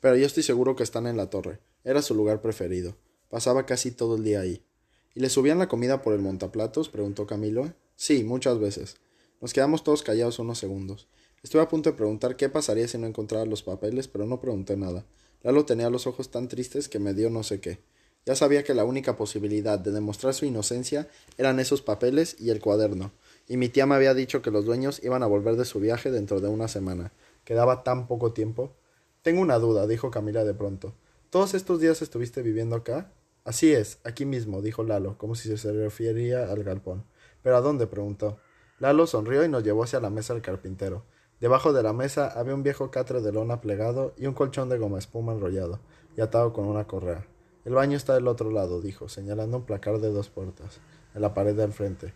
Pero 0.00 0.16
yo 0.16 0.26
estoy 0.26 0.42
seguro 0.42 0.76
que 0.76 0.82
están 0.82 1.06
en 1.06 1.16
la 1.16 1.30
torre. 1.30 1.60
Era 1.84 2.02
su 2.02 2.14
lugar 2.14 2.40
preferido. 2.40 2.96
Pasaba 3.28 3.66
casi 3.66 3.90
todo 3.90 4.16
el 4.16 4.24
día 4.24 4.40
ahí. 4.40 4.62
¿Y 5.14 5.20
le 5.20 5.30
subían 5.30 5.58
la 5.58 5.68
comida 5.68 6.02
por 6.02 6.14
el 6.14 6.20
montaplatos? 6.20 6.88
preguntó 6.88 7.26
Camilo. 7.26 7.72
Sí, 7.96 8.24
muchas 8.24 8.58
veces. 8.58 8.96
Nos 9.40 9.52
quedamos 9.52 9.84
todos 9.84 10.02
callados 10.02 10.38
unos 10.38 10.58
segundos. 10.58 11.08
Estuve 11.42 11.62
a 11.62 11.68
punto 11.68 11.90
de 11.90 11.96
preguntar 11.96 12.36
qué 12.36 12.48
pasaría 12.48 12.88
si 12.88 12.98
no 12.98 13.06
encontrara 13.06 13.44
los 13.44 13.62
papeles, 13.62 14.08
pero 14.08 14.26
no 14.26 14.40
pregunté 14.40 14.76
nada. 14.76 15.04
Lalo 15.42 15.64
tenía 15.64 15.90
los 15.90 16.06
ojos 16.06 16.30
tan 16.30 16.48
tristes 16.48 16.88
que 16.88 16.98
me 16.98 17.14
dio 17.14 17.30
no 17.30 17.42
sé 17.42 17.60
qué. 17.60 17.78
Ya 18.26 18.34
sabía 18.34 18.64
que 18.64 18.74
la 18.74 18.84
única 18.84 19.16
posibilidad 19.16 19.78
de 19.78 19.92
demostrar 19.92 20.34
su 20.34 20.46
inocencia 20.46 21.08
eran 21.38 21.60
esos 21.60 21.82
papeles 21.82 22.36
y 22.40 22.50
el 22.50 22.60
cuaderno, 22.60 23.12
y 23.46 23.56
mi 23.56 23.68
tía 23.68 23.86
me 23.86 23.94
había 23.94 24.14
dicho 24.14 24.42
que 24.42 24.50
los 24.50 24.64
dueños 24.64 25.00
iban 25.04 25.22
a 25.22 25.26
volver 25.26 25.54
de 25.54 25.64
su 25.64 25.78
viaje 25.78 26.10
dentro 26.10 26.40
de 26.40 26.48
una 26.48 26.66
semana. 26.66 27.12
Quedaba 27.44 27.84
tan 27.84 28.08
poco 28.08 28.32
tiempo. 28.32 28.74
Tengo 29.26 29.40
una 29.40 29.58
duda, 29.58 29.88
dijo 29.88 30.08
Camila 30.12 30.44
de 30.44 30.54
pronto. 30.54 30.94
¿Todos 31.30 31.54
estos 31.54 31.80
días 31.80 32.00
estuviste 32.00 32.42
viviendo 32.42 32.76
acá? 32.76 33.10
Así 33.42 33.72
es, 33.72 33.98
aquí 34.04 34.24
mismo, 34.24 34.62
dijo 34.62 34.84
Lalo, 34.84 35.18
como 35.18 35.34
si 35.34 35.56
se 35.56 35.72
referiría 35.72 36.48
al 36.48 36.62
galpón. 36.62 37.02
¿Pero 37.42 37.56
a 37.56 37.60
dónde? 37.60 37.88
preguntó. 37.88 38.38
Lalo 38.78 39.04
sonrió 39.08 39.44
y 39.44 39.48
nos 39.48 39.64
llevó 39.64 39.82
hacia 39.82 39.98
la 39.98 40.10
mesa 40.10 40.32
del 40.32 40.44
carpintero. 40.44 41.02
Debajo 41.40 41.72
de 41.72 41.82
la 41.82 41.92
mesa 41.92 42.28
había 42.28 42.54
un 42.54 42.62
viejo 42.62 42.92
catre 42.92 43.20
de 43.20 43.32
lona 43.32 43.60
plegado 43.60 44.14
y 44.16 44.26
un 44.28 44.34
colchón 44.34 44.68
de 44.68 44.78
goma 44.78 45.00
espuma 45.00 45.32
enrollado 45.32 45.80
y 46.16 46.20
atado 46.20 46.52
con 46.52 46.66
una 46.66 46.86
correa. 46.86 47.26
El 47.64 47.74
baño 47.74 47.96
está 47.96 48.14
del 48.14 48.28
otro 48.28 48.52
lado, 48.52 48.80
dijo, 48.80 49.08
señalando 49.08 49.56
un 49.56 49.66
placar 49.66 49.98
de 49.98 50.12
dos 50.12 50.28
puertas, 50.28 50.78
en 51.16 51.22
la 51.22 51.34
pared 51.34 51.56
del 51.56 51.72
frente. 51.72 52.14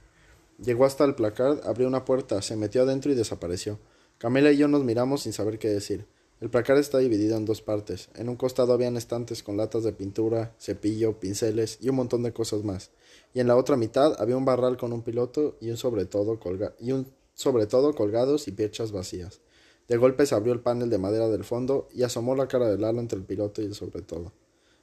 Llegó 0.63 0.85
hasta 0.85 1.07
el 1.07 1.17
placar, 1.17 1.61
abrió 1.65 1.89
una 1.89 2.05
puerta, 2.05 2.41
se 2.41 2.55
metió 2.55 2.83
adentro 2.83 3.11
y 3.11 3.17
desapareció. 3.17 3.81
Camila 4.19 4.53
y 4.53 4.59
yo 4.59 4.69
nos 4.69 4.85
miramos 4.85 5.23
sin 5.23 5.33
saber 5.33 5.59
qué 5.59 5.71
decir. 5.71 6.07
El 6.41 6.49
placar 6.49 6.79
está 6.79 6.97
dividido 6.97 7.37
en 7.37 7.45
dos 7.45 7.61
partes. 7.61 8.09
En 8.15 8.31
un 8.31 8.37
costado 8.37 8.73
habían 8.73 8.97
estantes 8.97 9.43
con 9.43 9.59
latas 9.59 9.85
de 9.85 9.93
pintura, 9.93 10.55
cepillo, 10.59 11.21
pinceles 11.21 11.77
y 11.83 11.91
un 11.91 11.97
montón 11.97 12.23
de 12.23 12.33
cosas 12.33 12.65
más. 12.65 12.91
Y 13.35 13.41
en 13.41 13.47
la 13.47 13.57
otra 13.57 13.77
mitad 13.77 14.19
había 14.19 14.39
un 14.39 14.47
barral 14.47 14.79
con 14.79 14.95
un 14.95 15.03
piloto 15.03 15.59
y 15.61 15.71
un 15.71 15.77
sobre 15.77 16.07
todo, 16.07 16.41
colga 16.41 16.75
y 16.81 16.93
un 16.93 17.13
sobre 17.35 17.67
todo 17.67 17.95
colgados 17.95 18.49
y 18.49 18.53
piechas 18.53 18.91
vacías. 18.91 19.41
De 19.87 19.99
golpe 19.99 20.25
se 20.25 20.35
abrió 20.35 20.55
el 20.55 20.61
panel 20.61 20.89
de 20.89 20.97
madera 20.97 21.29
del 21.29 21.45
fondo 21.45 21.89
y 21.93 22.05
asomó 22.05 22.35
la 22.35 22.49
cara 22.49 22.71
de 22.71 22.79
Lalo 22.79 23.01
entre 23.01 23.19
el 23.19 23.25
piloto 23.25 23.61
y 23.61 23.67
el 23.67 23.75
sobre 23.75 24.01
todo. 24.01 24.33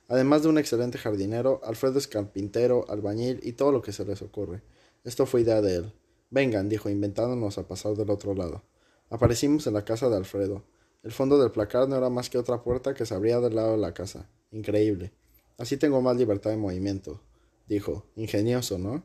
Además 0.09 0.43
de 0.43 0.49
un 0.49 0.59
excelente 0.59 0.99
jardinero, 0.99 1.59
Alfredo 1.63 1.97
es 1.97 2.07
carpintero, 2.07 2.85
albañil 2.87 3.39
y 3.41 3.53
todo 3.53 3.71
lo 3.71 3.81
que 3.81 3.93
se 3.93 4.05
les 4.05 4.21
ocurre. 4.21 4.61
Esto 5.03 5.25
fue 5.25 5.41
idea 5.41 5.61
de 5.61 5.75
él. 5.75 5.93
Vengan, 6.29 6.69
dijo, 6.69 6.89
inventándonos 6.89 7.57
a 7.57 7.67
pasar 7.67 7.95
del 7.95 8.11
otro 8.11 8.35
lado. 8.35 8.63
Aparecimos 9.09 9.65
en 9.65 9.73
la 9.73 9.85
casa 9.85 10.09
de 10.09 10.17
Alfredo. 10.17 10.63
El 11.03 11.11
fondo 11.11 11.39
del 11.39 11.51
placar 11.51 11.87
no 11.87 11.95
era 11.95 12.09
más 12.09 12.29
que 12.29 12.37
otra 12.37 12.61
puerta 12.63 12.93
que 12.93 13.05
se 13.05 13.13
abría 13.13 13.39
del 13.39 13.55
lado 13.55 13.71
de 13.71 13.77
la 13.77 13.93
casa. 13.93 14.29
Increíble. 14.51 15.13
Así 15.57 15.77
tengo 15.77 16.01
más 16.01 16.17
libertad 16.17 16.51
de 16.51 16.57
movimiento. 16.57 17.21
Dijo. 17.67 18.05
Ingenioso, 18.15 18.77
¿no? 18.77 19.03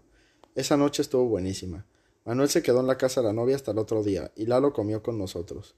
Esa 0.54 0.76
noche 0.76 1.02
estuvo 1.02 1.26
buenísima. 1.26 1.86
Manuel 2.24 2.48
se 2.48 2.62
quedó 2.62 2.80
en 2.80 2.86
la 2.86 2.98
casa 2.98 3.20
de 3.20 3.28
la 3.28 3.32
novia 3.32 3.56
hasta 3.56 3.72
el 3.72 3.78
otro 3.78 4.02
día, 4.02 4.30
y 4.36 4.46
Lalo 4.46 4.72
comió 4.72 5.02
con 5.02 5.18
nosotros. 5.18 5.74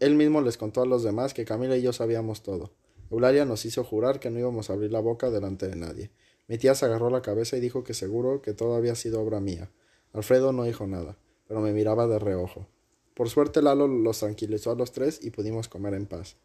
Él, 0.00 0.14
mismo 0.14 0.40
les 0.40 0.56
contó 0.56 0.82
a 0.82 0.86
los 0.86 1.02
demás 1.02 1.34
que 1.34 1.44
Camila 1.44 1.76
y 1.76 1.82
yo 1.82 1.92
sabíamos 1.92 2.42
todo. 2.42 2.70
Eulalia 3.10 3.44
nos 3.44 3.64
hizo 3.64 3.82
jurar 3.82 4.20
que 4.20 4.30
no 4.30 4.38
íbamos 4.38 4.70
a 4.70 4.74
abrir 4.74 4.92
la 4.92 5.00
boca 5.00 5.30
delante 5.30 5.68
de 5.68 5.76
nadie. 5.76 6.10
Mi 6.46 6.58
tía 6.58 6.74
se 6.76 6.84
agarró 6.84 7.10
la 7.10 7.22
cabeza 7.22 7.56
y 7.56 7.60
dijo 7.60 7.82
que 7.82 7.92
seguro 7.92 8.40
que 8.40 8.54
todo 8.54 8.76
había 8.76 8.94
sido 8.94 9.20
obra 9.20 9.40
mía. 9.40 9.72
Alfredo 10.12 10.52
no 10.52 10.62
dijo 10.62 10.86
nada, 10.86 11.18
pero 11.48 11.60
me 11.60 11.72
miraba 11.72 12.06
de 12.06 12.20
reojo. 12.20 12.68
Por 13.14 13.30
suerte 13.30 13.62
Lalo 13.62 13.86
los 13.86 14.18
tranquilizó 14.18 14.72
a 14.72 14.74
los 14.74 14.92
tres 14.92 15.20
y 15.22 15.30
pudimos 15.30 15.68
comer 15.68 15.94
en 15.94 16.06
paz. 16.06 16.36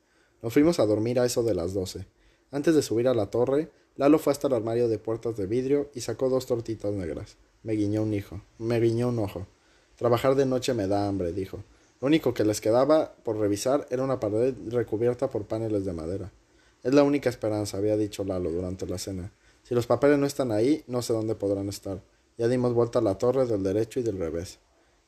Nos 0.42 0.54
fuimos 0.54 0.80
a 0.80 0.86
dormir 0.86 1.20
a 1.20 1.26
eso 1.26 1.44
de 1.44 1.56
las 1.56 1.74
doce. 1.74 2.06
Antes 2.52 2.76
de 2.76 2.82
subir 2.82 3.08
a 3.08 3.14
la 3.14 3.32
torre, 3.32 3.70
Lalo 3.96 4.20
fue 4.20 4.32
hasta 4.32 4.48
el 4.48 4.54
armario 4.54 4.88
de 4.88 5.00
puertas 5.00 5.36
de 5.36 5.48
vidrio 5.48 5.90
y 5.94 6.02
sacó 6.02 6.30
dos 6.30 6.46
tortitas 6.46 6.94
negras. 6.94 7.38
Me 7.64 7.74
guiñó 7.74 8.04
un 8.04 8.14
hijo. 8.14 8.42
Me 8.58 8.80
guiñó 8.80 9.10
un 9.10 9.20
ojo. 9.20 9.48
Trabajar 9.98 10.36
de 10.36 10.46
noche 10.46 10.74
me 10.74 10.88
da 10.88 11.08
hambre, 11.08 11.34
dijo. 11.34 11.64
Lo 12.00 12.08
único 12.08 12.34
que 12.34 12.46
les 12.46 12.62
quedaba 12.62 13.14
por 13.24 13.38
revisar 13.38 13.86
era 13.90 14.04
una 14.04 14.20
pared 14.20 14.54
recubierta 14.68 15.30
por 15.30 15.46
paneles 15.46 15.84
de 15.84 15.94
madera. 15.94 16.32
Es 16.84 16.94
la 16.94 17.04
única 17.04 17.30
esperanza, 17.30 17.78
había 17.78 17.98
dicho 17.98 18.24
Lalo 18.24 18.52
durante 18.52 18.88
la 18.88 18.98
cena. 18.98 19.34
Si 19.64 19.76
los 19.76 19.88
papeles 19.88 20.18
no 20.18 20.26
están 20.26 20.52
ahí, 20.52 20.84
no 20.88 21.02
sé 21.02 21.12
dónde 21.12 21.36
podrán 21.36 21.68
estar. 21.68 22.02
Ya 22.38 22.48
dimos 22.48 22.74
vuelta 22.74 23.00
a 23.00 23.02
la 23.02 23.18
torre 23.18 23.46
del 23.46 23.64
derecho 23.64 24.00
y 24.00 24.04
del 24.04 24.18
revés. 24.18 24.60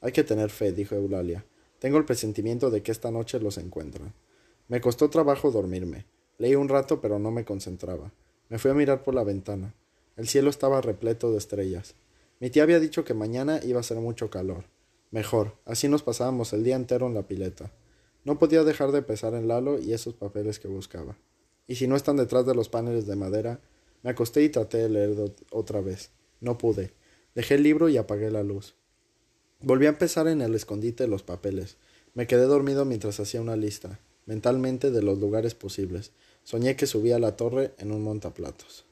Hay 0.01 0.11
que 0.11 0.25
tener 0.25 0.49
fe, 0.49 0.73
dijo 0.73 0.95
Eulalia. 0.95 1.45
Tengo 1.81 1.97
el 1.97 2.05
presentimiento 2.05 2.69
de 2.69 2.83
que 2.83 2.91
esta 2.91 3.09
noche 3.09 3.39
los 3.39 3.57
encuentran. 3.57 4.13
Me 4.67 4.81
costó 4.81 5.09
trabajo 5.09 5.49
dormirme. 5.49 6.05
Leí 6.37 6.53
un 6.53 6.69
rato, 6.69 7.01
pero 7.01 7.17
no 7.17 7.31
me 7.31 7.43
concentraba. 7.43 8.11
Me 8.49 8.59
fui 8.59 8.69
a 8.69 8.75
mirar 8.75 9.01
por 9.01 9.15
la 9.15 9.23
ventana. 9.23 9.73
El 10.15 10.27
cielo 10.27 10.51
estaba 10.51 10.79
repleto 10.81 11.31
de 11.31 11.39
estrellas. 11.39 11.95
Mi 12.39 12.51
tía 12.51 12.61
había 12.61 12.79
dicho 12.79 13.03
que 13.03 13.15
mañana 13.15 13.59
iba 13.63 13.79
a 13.79 13.83
ser 13.83 13.97
mucho 13.97 14.29
calor. 14.29 14.65
Mejor, 15.09 15.55
así 15.65 15.87
nos 15.87 16.03
pasábamos 16.03 16.53
el 16.53 16.63
día 16.63 16.75
entero 16.75 17.07
en 17.07 17.15
la 17.15 17.23
pileta. 17.23 17.71
No 18.25 18.37
podía 18.37 18.63
dejar 18.63 18.91
de 18.91 19.01
pensar 19.01 19.33
en 19.33 19.47
Lalo 19.47 19.79
y 19.79 19.93
esos 19.93 20.13
papeles 20.13 20.59
que 20.59 20.67
buscaba. 20.67 21.17
Y 21.65 21.77
si 21.77 21.87
no 21.87 21.95
están 21.95 22.17
detrás 22.17 22.45
de 22.45 22.53
los 22.53 22.69
paneles 22.69 23.07
de 23.07 23.15
madera, 23.15 23.59
me 24.03 24.11
acosté 24.11 24.43
y 24.43 24.49
traté 24.49 24.77
de 24.77 24.89
leer 24.89 25.33
otra 25.49 25.81
vez. 25.81 26.11
No 26.41 26.59
pude. 26.59 26.93
Dejé 27.33 27.55
el 27.55 27.63
libro 27.63 27.89
y 27.89 27.97
apagué 27.97 28.29
la 28.29 28.43
luz. 28.43 28.75
Volví 29.63 29.85
a 29.85 29.89
empezar 29.89 30.27
en 30.27 30.41
el 30.41 30.55
escondite 30.55 31.03
de 31.03 31.09
los 31.09 31.21
papeles. 31.21 31.77
Me 32.15 32.25
quedé 32.25 32.45
dormido 32.45 32.83
mientras 32.83 33.19
hacía 33.19 33.41
una 33.41 33.55
lista, 33.55 33.99
mentalmente, 34.25 34.89
de 34.89 35.03
los 35.03 35.19
lugares 35.19 35.53
posibles. 35.53 36.11
Soñé 36.43 36.75
que 36.75 36.87
subía 36.87 37.17
a 37.17 37.19
la 37.19 37.35
torre 37.35 37.75
en 37.77 37.91
un 37.91 38.03
montaplatos. 38.03 38.85